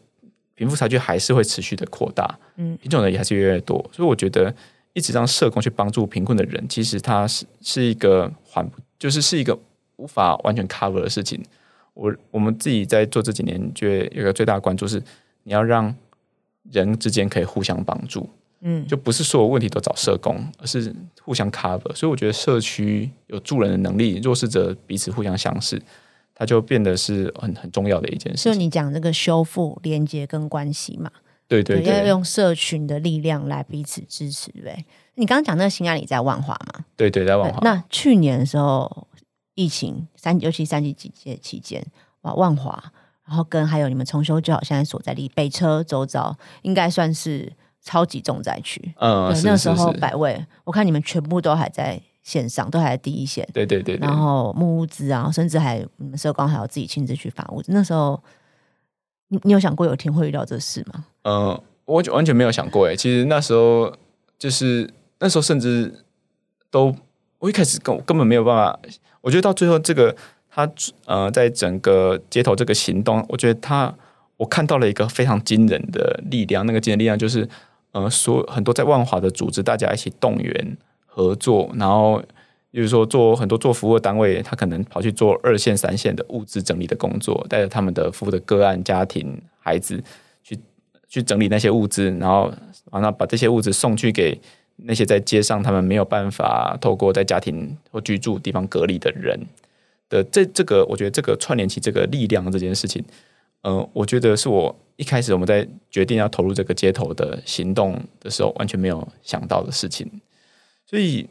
[0.54, 4.54] 贫富差距还是会持续的扩大，嗯，贫穷的人也还是越来越多，所以我觉得
[4.94, 8.66] 一直让社工去帮助贫困的人，其实它是是一个缓，
[8.98, 9.58] 就是是一个
[9.96, 11.44] 无法完全 cover 的事情。
[11.92, 15.02] 我我们自己在做这几年，觉得有一个最大的关注是，
[15.42, 15.94] 你要让
[16.72, 18.26] 人之间可以互相帮助，
[18.60, 21.94] 嗯，就不是所有问题都找社工，而是互相 cover。
[21.94, 25.80] 所以我觉得社区有助人的能力，弱势者彼此互相相视，
[26.34, 28.54] 它就变得是很很重要的一件事就。
[28.54, 31.10] 你讲这个修复连接跟关系嘛，
[31.46, 34.84] 对对对，要用社群的力量来彼此支持，呗？
[35.14, 36.84] 你刚刚讲那个新案里在万华嘛？
[36.96, 39.08] 对对，在万华，那去年的时候，
[39.54, 41.84] 疫情三，尤其三级警戒期间，
[42.22, 42.92] 哇，万华，
[43.24, 47.52] 然后跟还有你们重修就好，现在所在地北车周遭，应该算是
[47.88, 48.78] 超级重灾区。
[49.00, 53.48] 嗯，那时候是，百位，我看你们全部都还在线上，都还在第一线。
[53.54, 57.72] 对对对对然，后木屋资啊，甚至还你们社工还要自己亲自去发物资。
[57.72, 58.22] 那时候，
[59.28, 61.06] 你你有想过有一天会遇到这事吗？
[61.22, 62.94] 嗯，我完全没有想过诶。
[62.94, 63.90] 其实那时候
[64.38, 66.04] 就是那时候，甚至
[66.70, 66.94] 都
[67.38, 68.78] 我一开始根根本没有办法。
[69.22, 70.14] 我觉得到最后，这个
[70.50, 70.70] 他
[71.06, 73.94] 呃，在整个街头这个行动，我觉得他
[74.36, 76.66] 我看到了一个非常惊人的力量。
[76.66, 77.48] 那个惊人力量就是
[78.02, 80.76] 呃，所很多在万华的组织，大家一起动员
[81.06, 82.22] 合作，然后。
[82.70, 90.00] 就是说，做很多做服务的单位，他可能跑去做二线、三线的物资整理的工作，带着他们的服务的个案、家庭、孩子
[90.44, 90.56] 去
[91.08, 92.52] 去整理那些物资，然后
[92.90, 94.38] 完了把这些物资送去给
[94.76, 99.40] 那些在街上他们没有办法透过在家庭或居住地方隔离的人
[100.10, 103.02] 的这这个，我觉得这个串联起这个力量这件事情，
[103.62, 110.08] 呃，我觉得是我一开始我们在决定要投入这个街头的行动的时候完全没有想到的事情，
[110.86, 111.28] 所以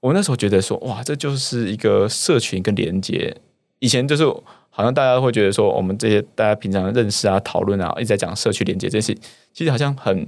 [0.00, 3.36] 我那时候觉得说，哇，这就是一个社群跟连接。
[3.80, 4.24] 以前就是
[4.70, 9.12] 好像大家会觉得说，我们这些大家平常认识啊、讨论啊，一直在讲社区连接这些，
[9.52, 10.26] 其实好像很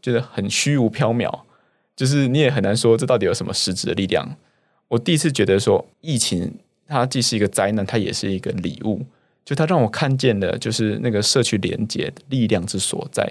[0.00, 1.40] 觉得很虚无缥缈，
[1.96, 4.36] 就是你也很难说这到底有什么实质的力量。
[4.88, 6.54] 我第一次觉得说，疫情
[6.86, 9.02] 它既是一个灾难，它也是一个礼物，
[9.48, 13.26] 就它让我看见了就是那个社区连接力量之所在。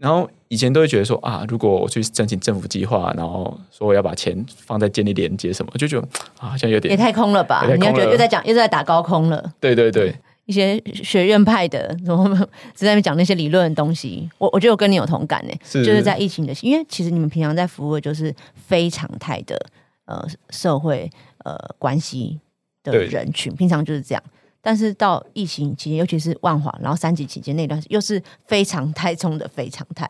[0.00, 6.08] 然后以前都会觉得说啊，如果我去申请政府计划，然后说我要把钱放在建立连接什么，我就觉得
[6.40, 7.64] 啊，好像有点也太空了吧？
[7.64, 9.52] 也太空了你要觉得又在讲又在打高空了。
[9.60, 10.12] 对对对，
[10.46, 12.36] 一些学院派的，怎么
[12.74, 19.56] 只 在那边讲那些理论的东西，我我觉得我跟你有同感呢，是就是在疫情的，因为其实你们平常在服务的就是非常态的
[20.06, 21.08] 呃社会
[21.44, 22.40] 呃关系
[22.82, 24.22] 的人群，平常就是这样。
[24.62, 30.08] 但是到疫情期间，尤其是万华，然后三级期间那段，又是非常态中的非常态。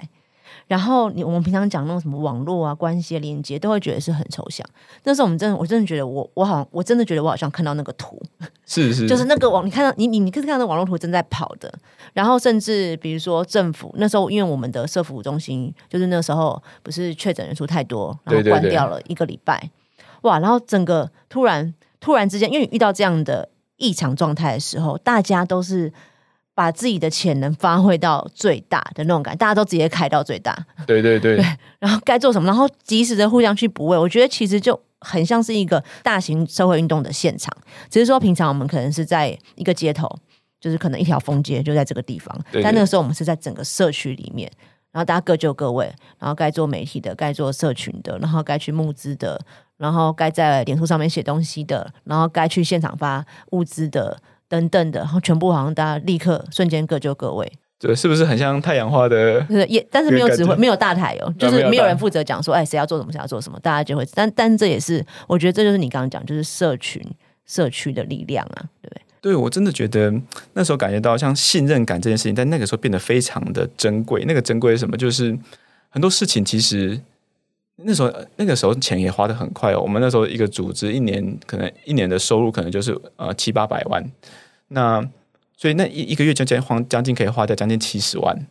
[0.67, 4.65] 然后你我们平常讲那种什么网络啊、关系的连接，都会觉得是很抽象。
[5.03, 8.21] 那时候我们真的，我真的觉得我我好像我真的觉得我好像看到那个图，
[8.67, 11.73] 是是，就是那个网，你看到你你你可以看到那网络图正在跑的，
[12.13, 19.71] 然后甚至比如说政府那时候，因为我们的社服务中心就是那时候不是确诊人数太多，然后关掉了一个礼拜，
[20.23, 23.49] 哇，然后整个突然突然之间，因为你遇到这样的
[23.81, 25.93] 异常状态的时候，大家都是
[26.55, 30.57] 把自己的潜能发挥到最大的那种感，大家都直接开到最大，
[30.87, 31.37] 对对对，
[31.79, 33.99] 然后该做什么，然后及时的互相去补位。
[33.99, 37.51] 我觉得其实就很像是一个大型社会运动的现场，
[37.89, 40.07] 只是说平常我们可能是在一个街头，
[40.61, 42.81] 就是可能一条风街就在这个地方，对对但那。
[42.81, 44.51] 个时候我们是在整个社区里面，
[44.93, 49.41] 然后大家各就各位，然后该做媒体的，该做社群的，然后该去募资的，
[49.81, 54.17] 然后该在脸书上面写东西的，然后该去现场发物资的。
[54.51, 59.41] 等等的，然后全部好像大家立刻瞬间各就各位，对，是不是很像太阳花的？
[59.47, 64.05] 是也，但是没有指挥，没有大台哦，就是没有人负责讲说，哎，谁要做什么，谁要做什么，大家就会。
[64.13, 67.01] 但但这也是，我觉得这就是你刚刚讲，就是社群
[67.47, 69.03] 社区的力量啊，对不对？
[69.21, 70.13] 对我真的觉得
[70.55, 74.25] 那时候感觉到像信任感这件事情，在那个时候变得非常的珍贵。
[74.27, 74.97] 那个珍贵是什么？
[74.97, 75.39] 就是
[75.91, 77.01] 很多事情其实
[77.85, 79.81] 那时候那个时候钱也花的很快哦。
[79.81, 84.05] 我们那时候一个组织一年可能一年的收入可能就是呃七八百万，
[84.69, 85.01] 那
[85.57, 88.47] 所以那一一个月将近花将近可以花掉将近七十万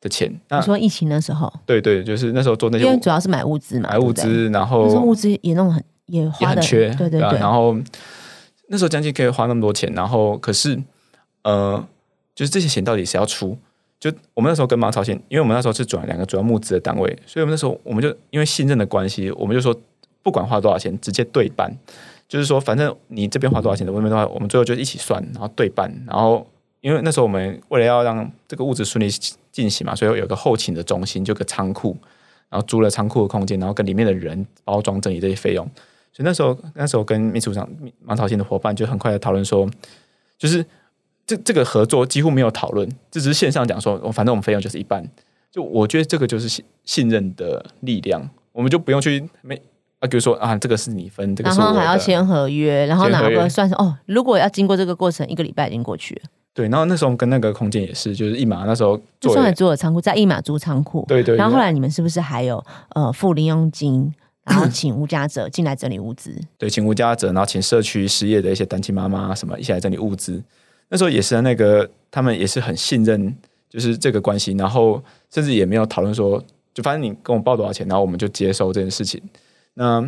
[0.00, 0.32] 的钱。
[0.48, 7.76] 那你说疫情的时候，对对，就是那时候做那些因为主要是买物资嘛，买物资，然那时后候物资也弄很也很缺，啊对对对，然后
[8.68, 10.78] 那时候将近可以花那么多钱，然后可是
[11.42, 11.82] 呃，
[12.34, 13.56] 就是这些钱到底谁要出？
[14.00, 19.74] 就我们那时候跟芒朝鲜，因为我们那时候是转两个主要募资的单位，所以我们那时候我们就因为信任的关系，我们就说
[20.22, 21.72] 不管花多少钱，直接对半。
[22.28, 25.90] 就是说，反正你这边花多少钱的，我们的话，我们最后就一起算，然后对半。
[26.06, 26.46] 然后，
[26.82, 29.08] 因为那时候我们为了要让这个物资顺利
[29.50, 31.96] 进行嘛，所以有个后勤的中心，就个仓库，
[32.50, 35.64] 然后租了仓库的空间，然后跟里面的人包装整理这些费用。
[36.12, 37.66] 所以那时候，那时候跟秘书长
[38.04, 39.66] 芒朝鲜的伙伴就很快的讨论说，
[40.36, 40.62] 就是
[41.28, 45.06] 这这个合作几乎没有讨论，这只是线上讲说，哦反正我们费用就是一半。
[45.52, 49.54] 就我觉得这个就是信信任的力量，我们就不用去没
[49.98, 53.94] 啊，比如说啊，这个是你分，这个然是我的，后还要签合约，然后哪个算是哦？
[54.06, 56.22] 如果要经过这个过程，一个礼拜已经过去了。
[56.54, 56.66] 对。
[56.68, 64.12] 然后那时候跟那个空间也是，就是一马那时候做就算也租了仓库，在一马租仓库，对对对然后后来你们是不是还有呃付零佣金，
[64.44, 66.34] 然后请无家者进来整理物资？
[66.56, 70.42] 对，请无家者，然后请社区失业的一些单亲妈妈什么一起来整理物资。
[70.88, 73.36] 那时候也是那个他们也是很信任，
[73.68, 79.22] 就是这个关系，然后甚至也没有讨论说，就反正你跟我报多少钱，然后我们就接收这件事情。
[79.74, 80.00] 那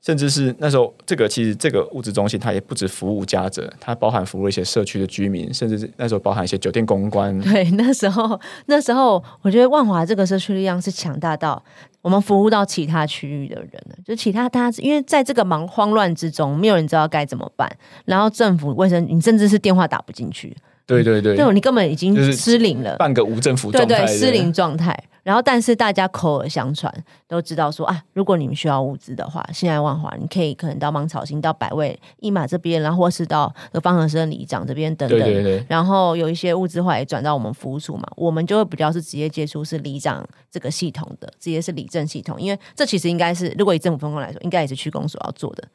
[0.00, 7.36] 甚至是那时候，这个其实这个物资中心它也不止服务家者，它包含服务一些社区的居民，甚至那时候包含一些酒店公关。
[7.42, 11.62] 对，那时候 那时候我觉得万华这个社区力量是强大到
[12.00, 17.70] 我们服务到其他区域的人了，就其他大家因为在这个忙慌乱之中，没有人知道该怎么办，
[18.04, 20.56] 然后政府卫生，你甚至是电话打不进去，
[20.88, 22.96] 对对对，对，你根本已经失灵了。
[22.96, 25.04] 半个无政府对状态对，对，失灵状态。
[25.22, 26.90] 然后，但是大家口耳相传，
[27.26, 35.18] 都知道说啊，如果你们需要物资的话，现在万华你可以可能到芒草星、到百味一马这边，然后或是到呃方和生里长这边等等。
[35.18, 45.68] 对对对然后有一些物资后来也转到我们服务处嘛，我们就会比较是直接接触是里长这个系统的，直接是里政系统，因为这其实应该是如果以政府分工来说，应该也是区公所要做的。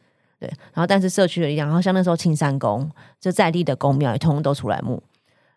[0.43, 2.89] 对，然后但是社区的力量，然后像那时候青山宫，
[3.21, 5.01] 就在地的公庙也通通都出来募，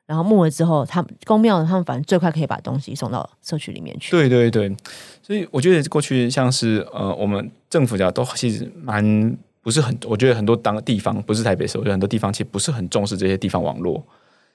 [0.06, 4.12] 然后募了之后，他们公庙他们反正最快可以把东西送到社区里面去。
[4.12, 4.76] 对对对，
[5.22, 14.00] 所以我觉得过去像是呃，我们政府家都其实蛮不是很，我觉得很多当地方不是台北市，我觉得很多地方其实不是很重视这些地方网络，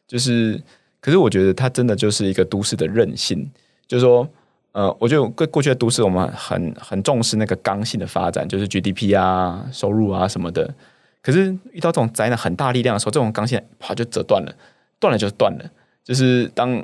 [0.08, 0.62] 就是，
[1.02, 3.52] 可是我觉得它真的就是一个都市的韧性，
[3.86, 4.26] 就是说。
[4.74, 10.74] 呃，我觉得过过去的都市，我们很很重视那个刚性的发展，就是 GDP 啊、收入啊什么的。
[11.22, 14.56] 可是遇到这种灾难很大力量的时候，这种刚性啪就折断了，
[15.00, 15.66] 断了就断了。
[16.04, 16.84] 就是当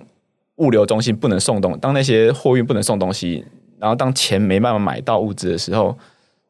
[0.58, 3.46] 物流中心不能送东，当那些货运不能送东西，
[3.80, 5.98] 然后当钱没办法买到物资的时候，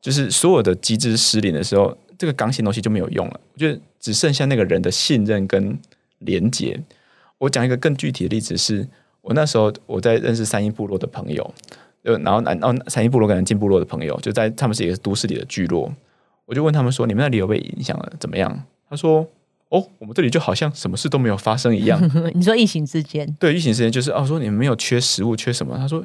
[0.02, 3.40] 就是所有的机制失灵的时候，这个刚性东西就没有用了。
[3.54, 5.78] 我觉得只剩下那个人的信任跟
[6.20, 6.82] 连结。
[7.38, 8.88] 我讲一个更具体的例子是，
[9.28, 11.54] 我那时候我在认识三一部落的朋友，
[12.02, 15.92] 就然后然后三一部落跟南进部落的朋友，就在他们是一个都市里的聚落，
[16.46, 18.14] 我就问他们说：“你们那里有被影响了？
[18.20, 19.28] 怎么样？”他说
[19.68, 22.02] ：“哦，我们这里就好像什么事都没有发生一样。
[22.34, 25.78] ”你说疫情之间，对，疫情之间就是哦，说你们没有缺食物，缺什么？
[25.78, 26.02] 他说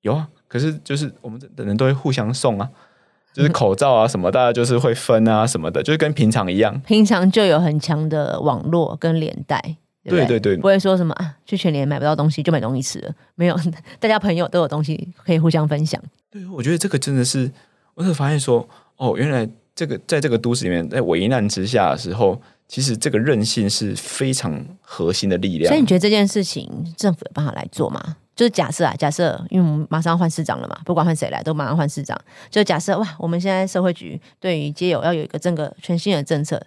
[0.00, 2.68] 有啊，可是就是我们的人都会互相送啊，
[3.32, 6.80] 就是口罩啊什么，大家就是会分啊什么的，就是跟平常一样。
[6.80, 9.76] 平常就有很强的网络跟连带。
[10.02, 13.56] 对不对对对不会说什么啊，去全联买不到东西就买东西吃了，没有，
[14.00, 16.02] 大家朋友都有东西可以互相分享。
[16.30, 17.50] 对，我觉得这个真的是，
[17.94, 25.68] 我才发现说，哦，原来这个在这个都市里面，在危难之下的时候，其实这个韧性是非常核心的力量。
[25.68, 28.16] 所以你觉得这件事情政府有办法来做吗？
[28.36, 32.18] 就是假设啊，假设，因为我们马上要换市长了嘛，不管换谁来都马上换市长。
[32.48, 36.58] 就假设哇，我们现在社会局对于街友要有一个整个全新的政策，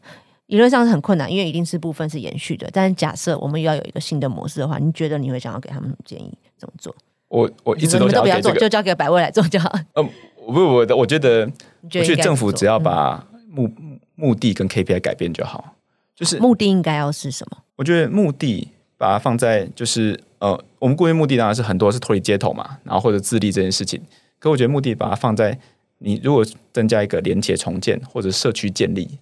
[0.53, 2.69] 理论上是很困难，因为一定是部分是延续的。
[2.71, 6.95] 但是假设我们又要有一个新的模式的话，你觉得你会想要给他们建议怎么做？
[7.27, 9.67] 我我一直都不要做，都想要给这个，就交给百位来做就好。
[9.95, 10.07] 嗯，
[10.45, 11.49] 不不，我觉得，
[11.81, 13.67] 我觉得政府只要嗯把目
[14.13, 15.73] 目的跟 KPI 改变就好，
[16.15, 17.57] 就是目的应该要是什么？
[17.77, 18.67] 我觉得目的
[18.99, 23.99] 把它放在就是呃，我们过去目的当然是很多是脱离街头嘛，然后或者自立这件事情。
[24.37, 25.57] 可我觉得目的把它放在
[25.97, 29.17] 你如果增加一个连结重建或者社区建立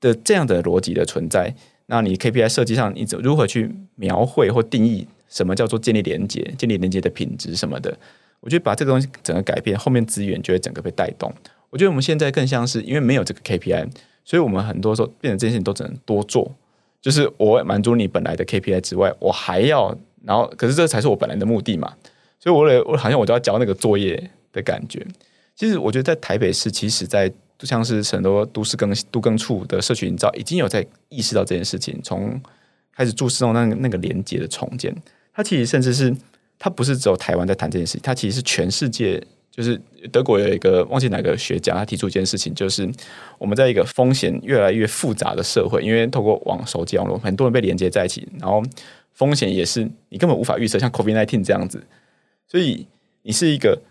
[0.00, 1.54] 的这样的逻辑的存在，
[1.86, 7.96] 那你 KPI 设计上你怎如何去描绘或定义什么叫做建立连接、建立连接的品质什么的？
[8.40, 11.32] 我觉得把这个东西整个改变，后面资源就会整个被带动。
[11.68, 13.88] 我觉得我们现在更像是因为没有这个 KPI，
[14.24, 16.50] 所以我们很多时候变成这件事情都只能多做。
[17.00, 21.92] 就是我满足你本来的 KPI 之外，我还要，然后可是这才是我本来的目的嘛，
[22.38, 25.06] 所以我也我好像我就要交那个作业的感觉。
[25.54, 27.30] 其实我觉得在台北市，其实在
[27.60, 32.40] 就像是很多都市更都更处的社区营造，已经有在意识到这件事情，从
[32.96, 34.92] 开始注视到那个那个连接的重建，
[35.34, 36.16] 它其实甚至是
[36.58, 39.22] 它不是只有台湾在谈这件事情，它其实是全世界。
[39.52, 39.78] 就是
[40.12, 42.88] 德国有一个忘记哪个学家，他提出一件事情，就是
[43.36, 48.62] 我们在一个风险越来越复杂的社会，因为透过网手机网络，很多人被连接在一起，然后
[49.12, 51.82] 风险也是你根本无法预测，像 COVID nineteen 这样子，
[52.46, 52.86] 所以
[53.22, 53.82] 你是一个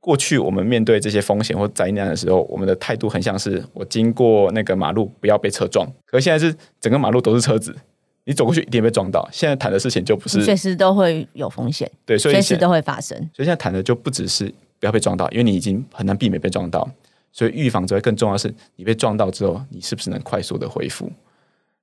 [0.00, 7.76] 过去我们面对这些风险或灾难的时候，我们的态度很像是我经过那个马路不要被车撞，可是现在是整个马路都是车子，
[8.24, 9.28] 你走过去一定被撞到。
[9.30, 13.16] 现在谈的事情就不是随时都会有风险，对，所以随时都会发生。
[13.34, 14.46] 所以现在谈的就不只是
[14.78, 16.88] 不要被撞到，因为你已经很难避免被撞到，
[17.30, 21.12] 所以预防之外，更重要的是你被撞到之后，你是不是能快速的恢复？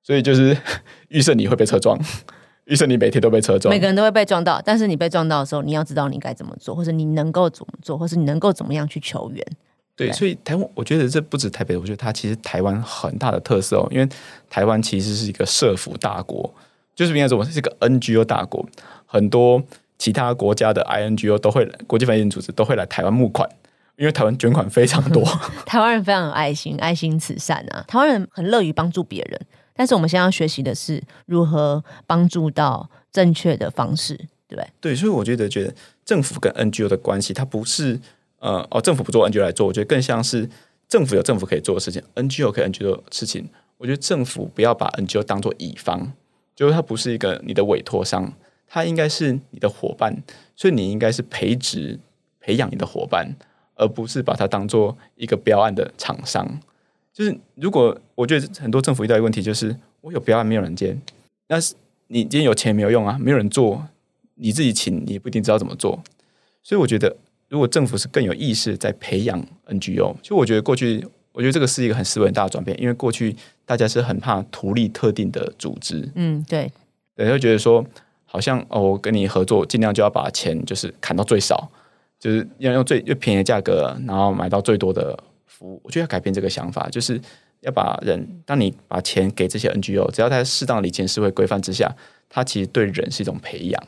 [0.01, 0.57] 所以就是
[1.09, 1.99] 预设你会被车撞，
[2.67, 9.45] 预设你每天都被车撞每，个人都会被撞到，但是你被撞到的时候，你要知道你该怎么做，或者你能够怎么做，或是你能够怎么样去求援。
[9.95, 14.07] 对，对所以台湾，我觉得这不止台北，我觉得它其实台湾很大的特色哦，因为
[14.49, 16.53] 台湾其实是一个社服大国，
[16.93, 18.63] 就是应该说我是一个 NGO 大国，
[19.05, 19.63] 很多
[19.97, 23.49] 其他国家的 INGO 都会来，国际反应组织都会来台湾募款，
[23.95, 25.23] 因为台湾捐款非常多。
[25.65, 29.41] 台湾人非常有爱心，爱心慈善啊，台湾人很乐于帮助别人。
[29.77, 34.17] 但是我们现在要学习的是如何帮助到正确的方式，
[34.47, 34.67] 对对？
[34.81, 35.73] 对，所以我觉得，觉得
[36.03, 37.99] 政府跟 NGO 的关系，它不是
[38.39, 40.49] 呃哦，政府不做 NGO 来做，我觉得更像是
[40.87, 43.47] 政府有政府可以做的事情，NGO 可以 NGO 的事情。
[43.77, 46.11] 我觉得政府不要把 NGO 当做乙方，
[46.55, 48.33] 就是它不是一个你的委托商，
[48.67, 50.23] 它应该是你的伙伴，
[50.55, 51.99] 所以你应该是培植、
[52.39, 53.35] 培养你的伙伴，
[53.75, 56.59] 而不是把它当做一个标案的厂商。
[57.17, 60.95] 就是如果我觉得很多政府遇到一个问题，就是我有标案没有人接，
[61.47, 61.73] 那是
[62.09, 63.83] 你今天有钱没有用啊，没有人做，
[64.35, 65.99] 你自己请你也不一定知道怎么做。
[66.61, 67.17] 所以我觉得，
[67.49, 76.71] 如果政府是更有意识在培养 NGO，就我觉得过去，我觉得这个是一个很思维很大的转变，因为过去大家是很怕图利特定的组织，嗯，对，
[77.15, 77.83] 对，会觉得说
[78.25, 81.67] 好像哦，我跟你合作，尽量就要把钱就是砍到最少，
[82.19, 85.17] 就是要用最越便宜的价格，然后买到最多的
[85.57, 85.81] 服务。
[85.83, 87.19] 我觉得要改变这个想法，就是
[87.61, 91.91] 要把人，当你把钱给这些 NGO，只要在适当的理钱社会规范之下，
[92.29, 93.83] 它其实对人是一种培养，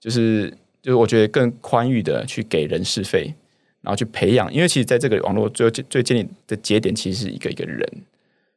[0.00, 0.50] 就是
[0.82, 3.34] 就是我觉得更宽裕的去给人事费，
[3.80, 7.86] 然后去培养，因为其实在这个网络最最建立的节点，其实是一个一个人。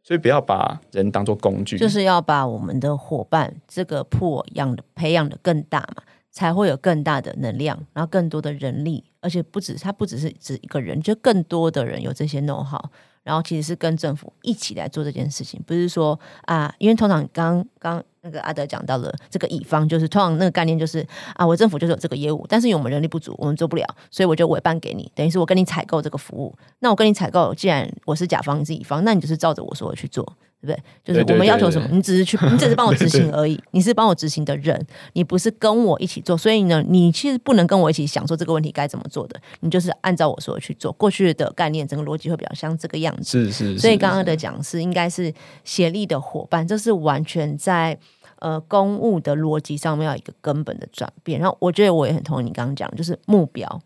[0.03, 6.01] 所以不要把人当做工具，就是要把我们的伙伴这个破养的培养的更大嘛，
[6.31, 12.79] 才会有更大的能量，然后更多的人力，而且不止他不只是指一个人，就更多的人有这些 know how，
[13.23, 21.05] 然后其实是跟政府一起来做这件事情，不是说啊，因为通常刚刚那个阿德讲到了这个乙方，就是通常那个概念就是
[21.35, 26.55] 啊，我政府就是有这个业务，但是因为我们人力不足，我们做不了，所以我就委办给你，等于是我跟你采购这个服务。
[26.79, 30.25] 那我跟你采购，既然我是甲方，你是乙方，那你就是照着我说的去做，
[30.59, 30.83] 对不对？
[31.03, 40.91] 就是我们要求什么，你只是去，你只是帮我执行 而已，你是帮我执行的人，你不是跟我一起做，所以呢，你其实不能跟我一起想说这个问题该怎么做的，你就是按照我说的去做。
[40.93, 43.51] 过去的概念，整个逻辑会比较像这个样子。
[43.51, 45.31] 是是，所以刚刚的讲是应该是
[45.63, 47.97] 协力的伙伴，这是完全在
[48.39, 51.39] 呃公务的逻辑上面要一个根本的转变。
[51.39, 53.81] 然后我觉得我也很同意你刚刚讲，就是目标，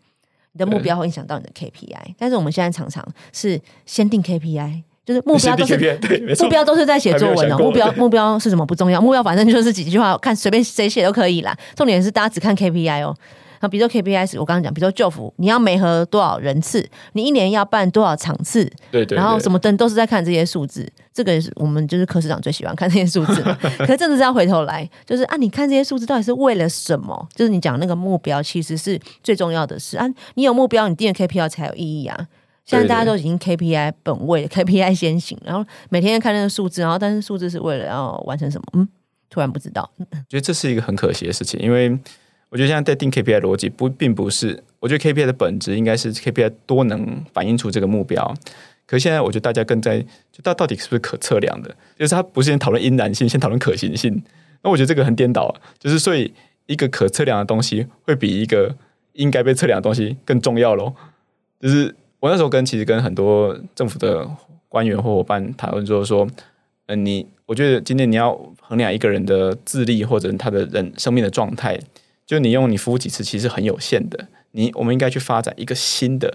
[0.52, 4.84] 你的目标会影响到你的 KPI，但是我们现在常常是先定 KPI。
[5.04, 7.58] 就是目标都是对，目标都是在写作文哦。
[7.58, 11.56] 目标目标是什么不重要，目标反正就是几句话，看随便谁写都可以啦。
[11.74, 13.14] 重点是大家只看 KPI 哦。
[13.60, 20.84] 那比如说 KPI 是我刚刚讲，比如说救辅，你要每合多少人次，你一年要办多少场次，对对，对然后什么灯都是在看这些数字，
[21.14, 23.56] 这个是我们就是科市长最喜欢看这些数字嘛。
[23.78, 27.28] 可是真的是要回头来，就是啊，你看这些数字到底是为了什么？
[27.36, 30.08] 就是你讲那个目标其实是最重要的事啊。
[30.34, 32.26] 你有目标，你定的 KPI 才有意义啊。
[32.64, 38.64] 现在大家都已经 KPI 本位，KPI 先行，然后每天看那个数字，然后但是数字是为了要完成什么？
[38.74, 38.88] 嗯，
[39.28, 39.90] 突然不知道。
[40.28, 41.90] 觉得这是一个很可惜的事情，因为
[42.50, 48.34] 我觉得现在在定 KPI 逻辑不并不是，我觉得 KPI 的本质应该是 KPI 多能反映出这个目标。
[48.86, 50.00] 可是现在我觉得大家更在
[50.30, 54.22] 就到到底是不是可测量的，就是它不是先讨论因然性，先讨论可行性。
[54.62, 56.32] 那我觉得这个很颠倒，就是所以
[56.66, 58.76] 一个可测量的东西会比一个
[59.14, 60.94] 应该被测量的东西更重要咯。
[61.58, 64.24] 就是我那时候跟其实跟很多政府的
[64.68, 66.24] 官员或伙伴讨论，就是说，
[66.86, 71.76] 嗯，你我觉得今天你要衡量一个人的智力或者他的人生命的状态，
[72.24, 74.28] 就你用你服务几次其实很有限的。
[74.52, 76.32] 你我们应该去发展一个新的，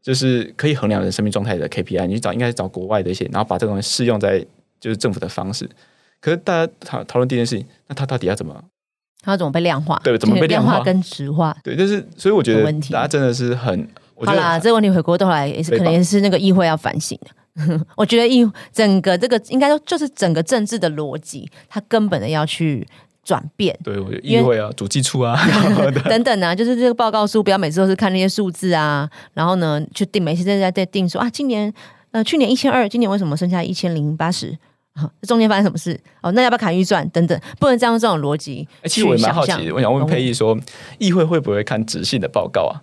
[0.00, 2.06] 就是可以衡量人生命状态的 KPI。
[2.06, 4.38] 你去找应该是找国外的一些，然后把这个东西适用在
[4.78, 5.68] 就是政府的方式。
[6.20, 8.62] 可是大家讨讨论第一件事情，那他到底要怎么？
[9.22, 10.00] 它怎么被量化？
[10.04, 11.56] 对，怎么被量化 跟直化？
[11.64, 17.30] 对，就是所以我觉得大家真的是很，好啦，得这个问题回过头来也是可能也是那个议会要反省的。
[17.96, 22.84] 我觉得议整个这个应该说就是整个政治的逻辑，它根本的要去
[23.22, 23.78] 转变。
[23.84, 25.38] 对我觉得议会啊、主计处啊，
[26.10, 31.72] 等等啊，就是这个报告书，不要每次都是看那些数字啊，然后呢，去定每次在在定说啊，今年
[32.10, 34.56] 呃去年一千二，今年为什么剩下一千零八十？
[34.94, 35.98] 啊，这中间发生什么事？
[36.22, 37.08] 哦，那要不要砍预算？
[37.10, 40.58] 等等，不能再用这种逻辑哎其实我也蛮好奇的，我想问佩义说，
[40.98, 42.82] 议会会不会看直性的报告啊？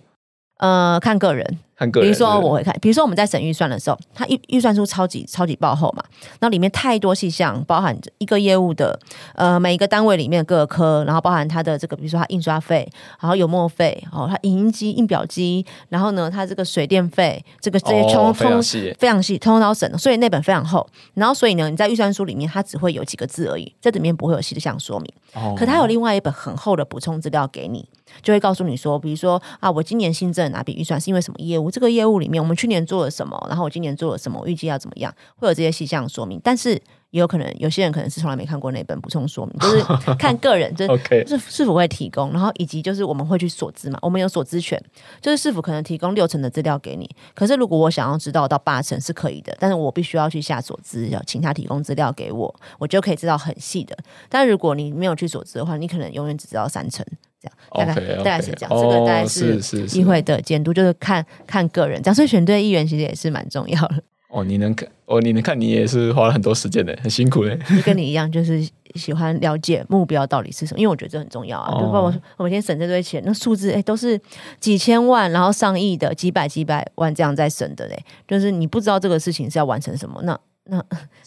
[0.62, 6.04] 呃，看个人，看个人，比如说我会看，比如说我们在审预算的时候，它预预算书超级超级爆厚嘛，
[6.38, 8.96] 那里面太多细项，包含一个业务的
[9.34, 12.88] 呃每一个单位里面各个科，然后包含它的这个，比如说它印刷费，
[13.20, 20.88] 然后油墨费，哦，它影印机、印表机，然后呢，它这个水电费，这个这些通通细，非常细，通通都要审的，所以那本非常厚。
[21.14, 25.12] 然后所以呢，你在预算书里面，它只会有几个字而已，这里面不会有细项说明。
[25.34, 27.88] 哦可它有另外一本很厚的补充资料给你，
[28.20, 31.70] 就会告诉你说，比如说啊，我今年新增了哪笔预算是因为什么业务？
[31.70, 33.40] 这个业务里面我们去年做了什么？
[33.48, 34.40] 然后我今年做了什么？
[34.40, 35.14] 我预计要怎么样？
[35.36, 36.40] 会有这些细项说明。
[36.42, 39.84] 但是也有可能有些人可能是从来没看过那本补充说明，就是
[40.18, 44.82] 看个人，就是是是否会提供，然后以及就是我们会去所知嘛，我们有所知权，
[45.20, 47.08] 就是是否可能提供六成的资料给你。
[47.34, 53.94] 可是如果我想要知道到八成是可以的，但是我必须要去下所知，要请他提供资料给我，我就可以知道很细的。
[54.30, 57.04] 但如果你没有去所知的话，你可能永远只知道三成，
[57.42, 58.70] 这样大概 OK，OK，大概是这样。
[58.70, 64.02] 这个大概哦是议会的监督，就是看看个人，这样所以选对议员其实也是蛮重要的。
[64.28, 67.58] 哦，你能看哦，你能看，你也是花了很多时间的，很辛苦嘞。
[67.84, 71.70] 跟你一样，就是喜欢了解目标到底是什么，因为我觉得这很重要啊。
[71.70, 74.18] 哦就包括我我们今天省这堆钱，那数字哎都是
[74.58, 78.04] 几千万，然后上亿的，几百几百万这样在省的嘞。
[78.26, 80.82] 就是你不知道这个事情是要完成什么，那那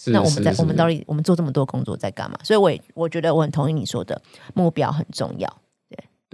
[0.07, 2.39] 那我们在我们到底我们做这么多工作在干嘛？
[2.41, 4.19] 所以我也我觉得我很同意你说的，
[4.55, 5.47] 目标很重要。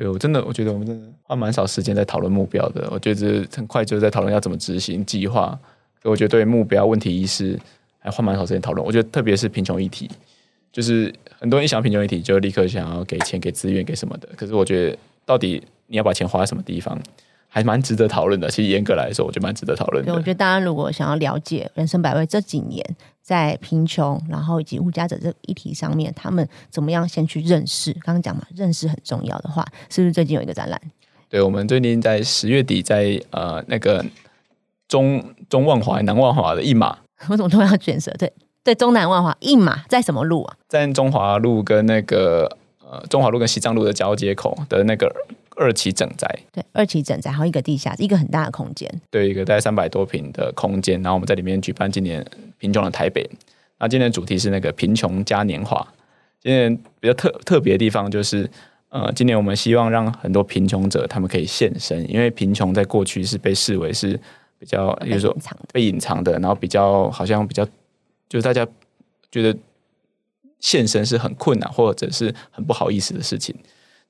[0.02, 2.90] 对我真的，我觉得我们真的花蛮少时间在讨论目标的。
[2.92, 5.50] 我觉得很快就在讨论要怎么执行计划。
[6.02, 7.56] 所以我觉得对目标、问题意识
[8.00, 8.84] 还花蛮少时间讨论。
[8.84, 10.10] 我觉得特别是贫穷议题，
[10.72, 14.28] 就是很多人一想到贫穷议题，就立刻想要给钱、给资源、给什么的。
[14.36, 17.00] 可是我觉得，到底你要把钱花在什么地方，
[17.54, 18.50] 还蛮值得讨论的。
[18.50, 20.24] 其实严格来说，我觉得蛮值得讨论对，我的。
[20.24, 22.84] 觉得大家如果想要了解人生百味这几年
[23.22, 27.92] 在贫穷，然后以及物价者这个议题上面，他们怎么样先去认识？
[27.96, 30.82] 刚刚讲嘛，认识很重要的话，是不是最近有一个展览？
[31.30, 34.06] 对，我们最近在十月底在呃那个
[34.88, 36.98] 中中万华、南万华的一马，
[37.28, 38.10] 我怎么突然要卷舌？
[38.18, 38.32] 对
[38.64, 40.56] 对，中南万华一马在什么路啊？
[40.70, 45.12] 在中华路跟那个呃中华路跟西藏路的交接口的那个
[45.62, 48.92] 二期整宅，对，二期整宅，还有一个地下，一个很大的空间。
[49.12, 52.26] 对一个大概三百多平的空间，然后我们在里面举办今年
[52.58, 53.30] 贫穷的台北。
[53.78, 55.88] 那今年的主题是那个贫穷嘉年华。
[56.40, 58.50] 今年比较特特别的地方就是，
[58.90, 64.20] 呃，今年我们希望让很多贫穷者他们可以现身，因为贫穷在过去是被视为是
[64.58, 65.36] 比较，比如说
[65.72, 67.64] 被隐藏的，然后比较好像比较，
[68.28, 68.68] 就是大家
[69.32, 69.56] 觉得
[70.60, 73.56] 现身是很困难或者是很不好意思的事情。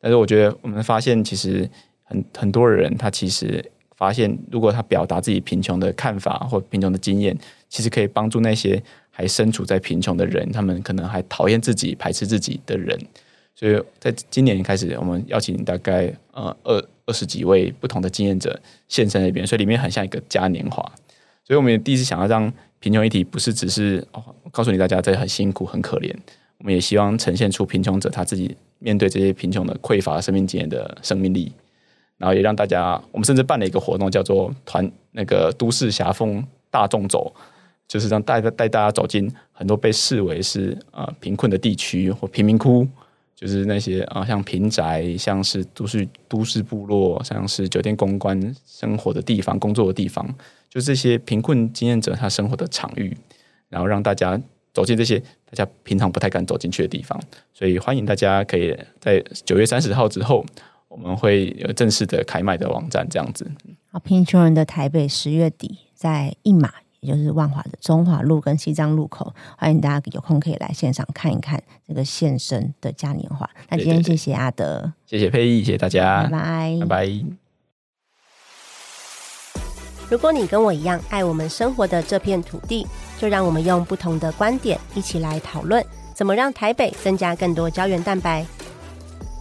[0.01, 1.69] 但是我觉得我们发现，其实
[2.03, 3.63] 很很多人他其实
[3.95, 7.37] 发现，如果他表达自己贫穷的看法或贫穷的经验，
[7.69, 12.99] 其实可以帮助那些还身处在贫穷的人，他们可能还讨厌自己、排斥自己的人。
[13.53, 20.81] 所以在今年开始，我们邀请大概呃二二十几位不同的经验者现身那边，所以里面很像一个嘉年华。
[21.43, 26.15] 所以我们也第一次想要让贫穷议题不是只是哦告诉你大家这很辛苦很可怜，
[26.61, 31.51] 我们也希望呈现出贫穷者他自己面对这些贫穷的匮乏生命经验的生命力，
[32.17, 37.33] 然后也让大家，我们甚至办了一个活动叫做团那个都市狭缝大众走，
[37.87, 42.87] 就是让带带大家走进很多被视为是呃贫困的地区或贫民窟。
[43.33, 50.23] 就是那些啊，像平宅，像是都市都市部落，像是酒店公关生活的地方、工作的地方，
[50.69, 53.17] 就这些贫困经验者他生活的场域，
[53.67, 54.39] 然后让大家
[54.73, 57.19] 走进这些大家平常不太敢走进去的地方。
[57.53, 60.45] 所以欢迎大家可以在九月三十号之后，
[60.87, 63.49] 我们会有正式的开卖的网站这样子。
[63.91, 66.71] 好，贫穷人的台北十月底在一马。
[67.01, 73.49] 也就是万华的中华路跟西藏路口，欢迎大家有空可以来现场看一看这个现身的嘉年华。
[73.69, 77.25] 那今天谢谢阿德，谢谢佩意，谢谢大家，拜拜，拜拜。
[80.11, 82.85] 如果你跟我一样爱我们生活的这片土地，
[83.21, 88.43] 就让我们用不同的观点一起来讨论，怎么让台北增加更多胶原蛋白。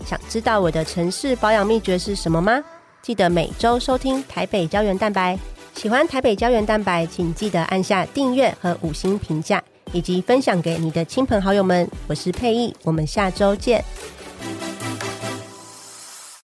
[0.05, 2.63] 想知道我的城市保养秘诀是什么吗？
[3.01, 5.39] 记得每周收听台北胶原蛋白。
[5.75, 9.63] 喜欢台北胶原蛋白，请记得按下订阅和五星评价，
[9.93, 11.89] 以及分享给你的亲朋好友们。
[12.07, 13.83] 我是佩意，我们下周见。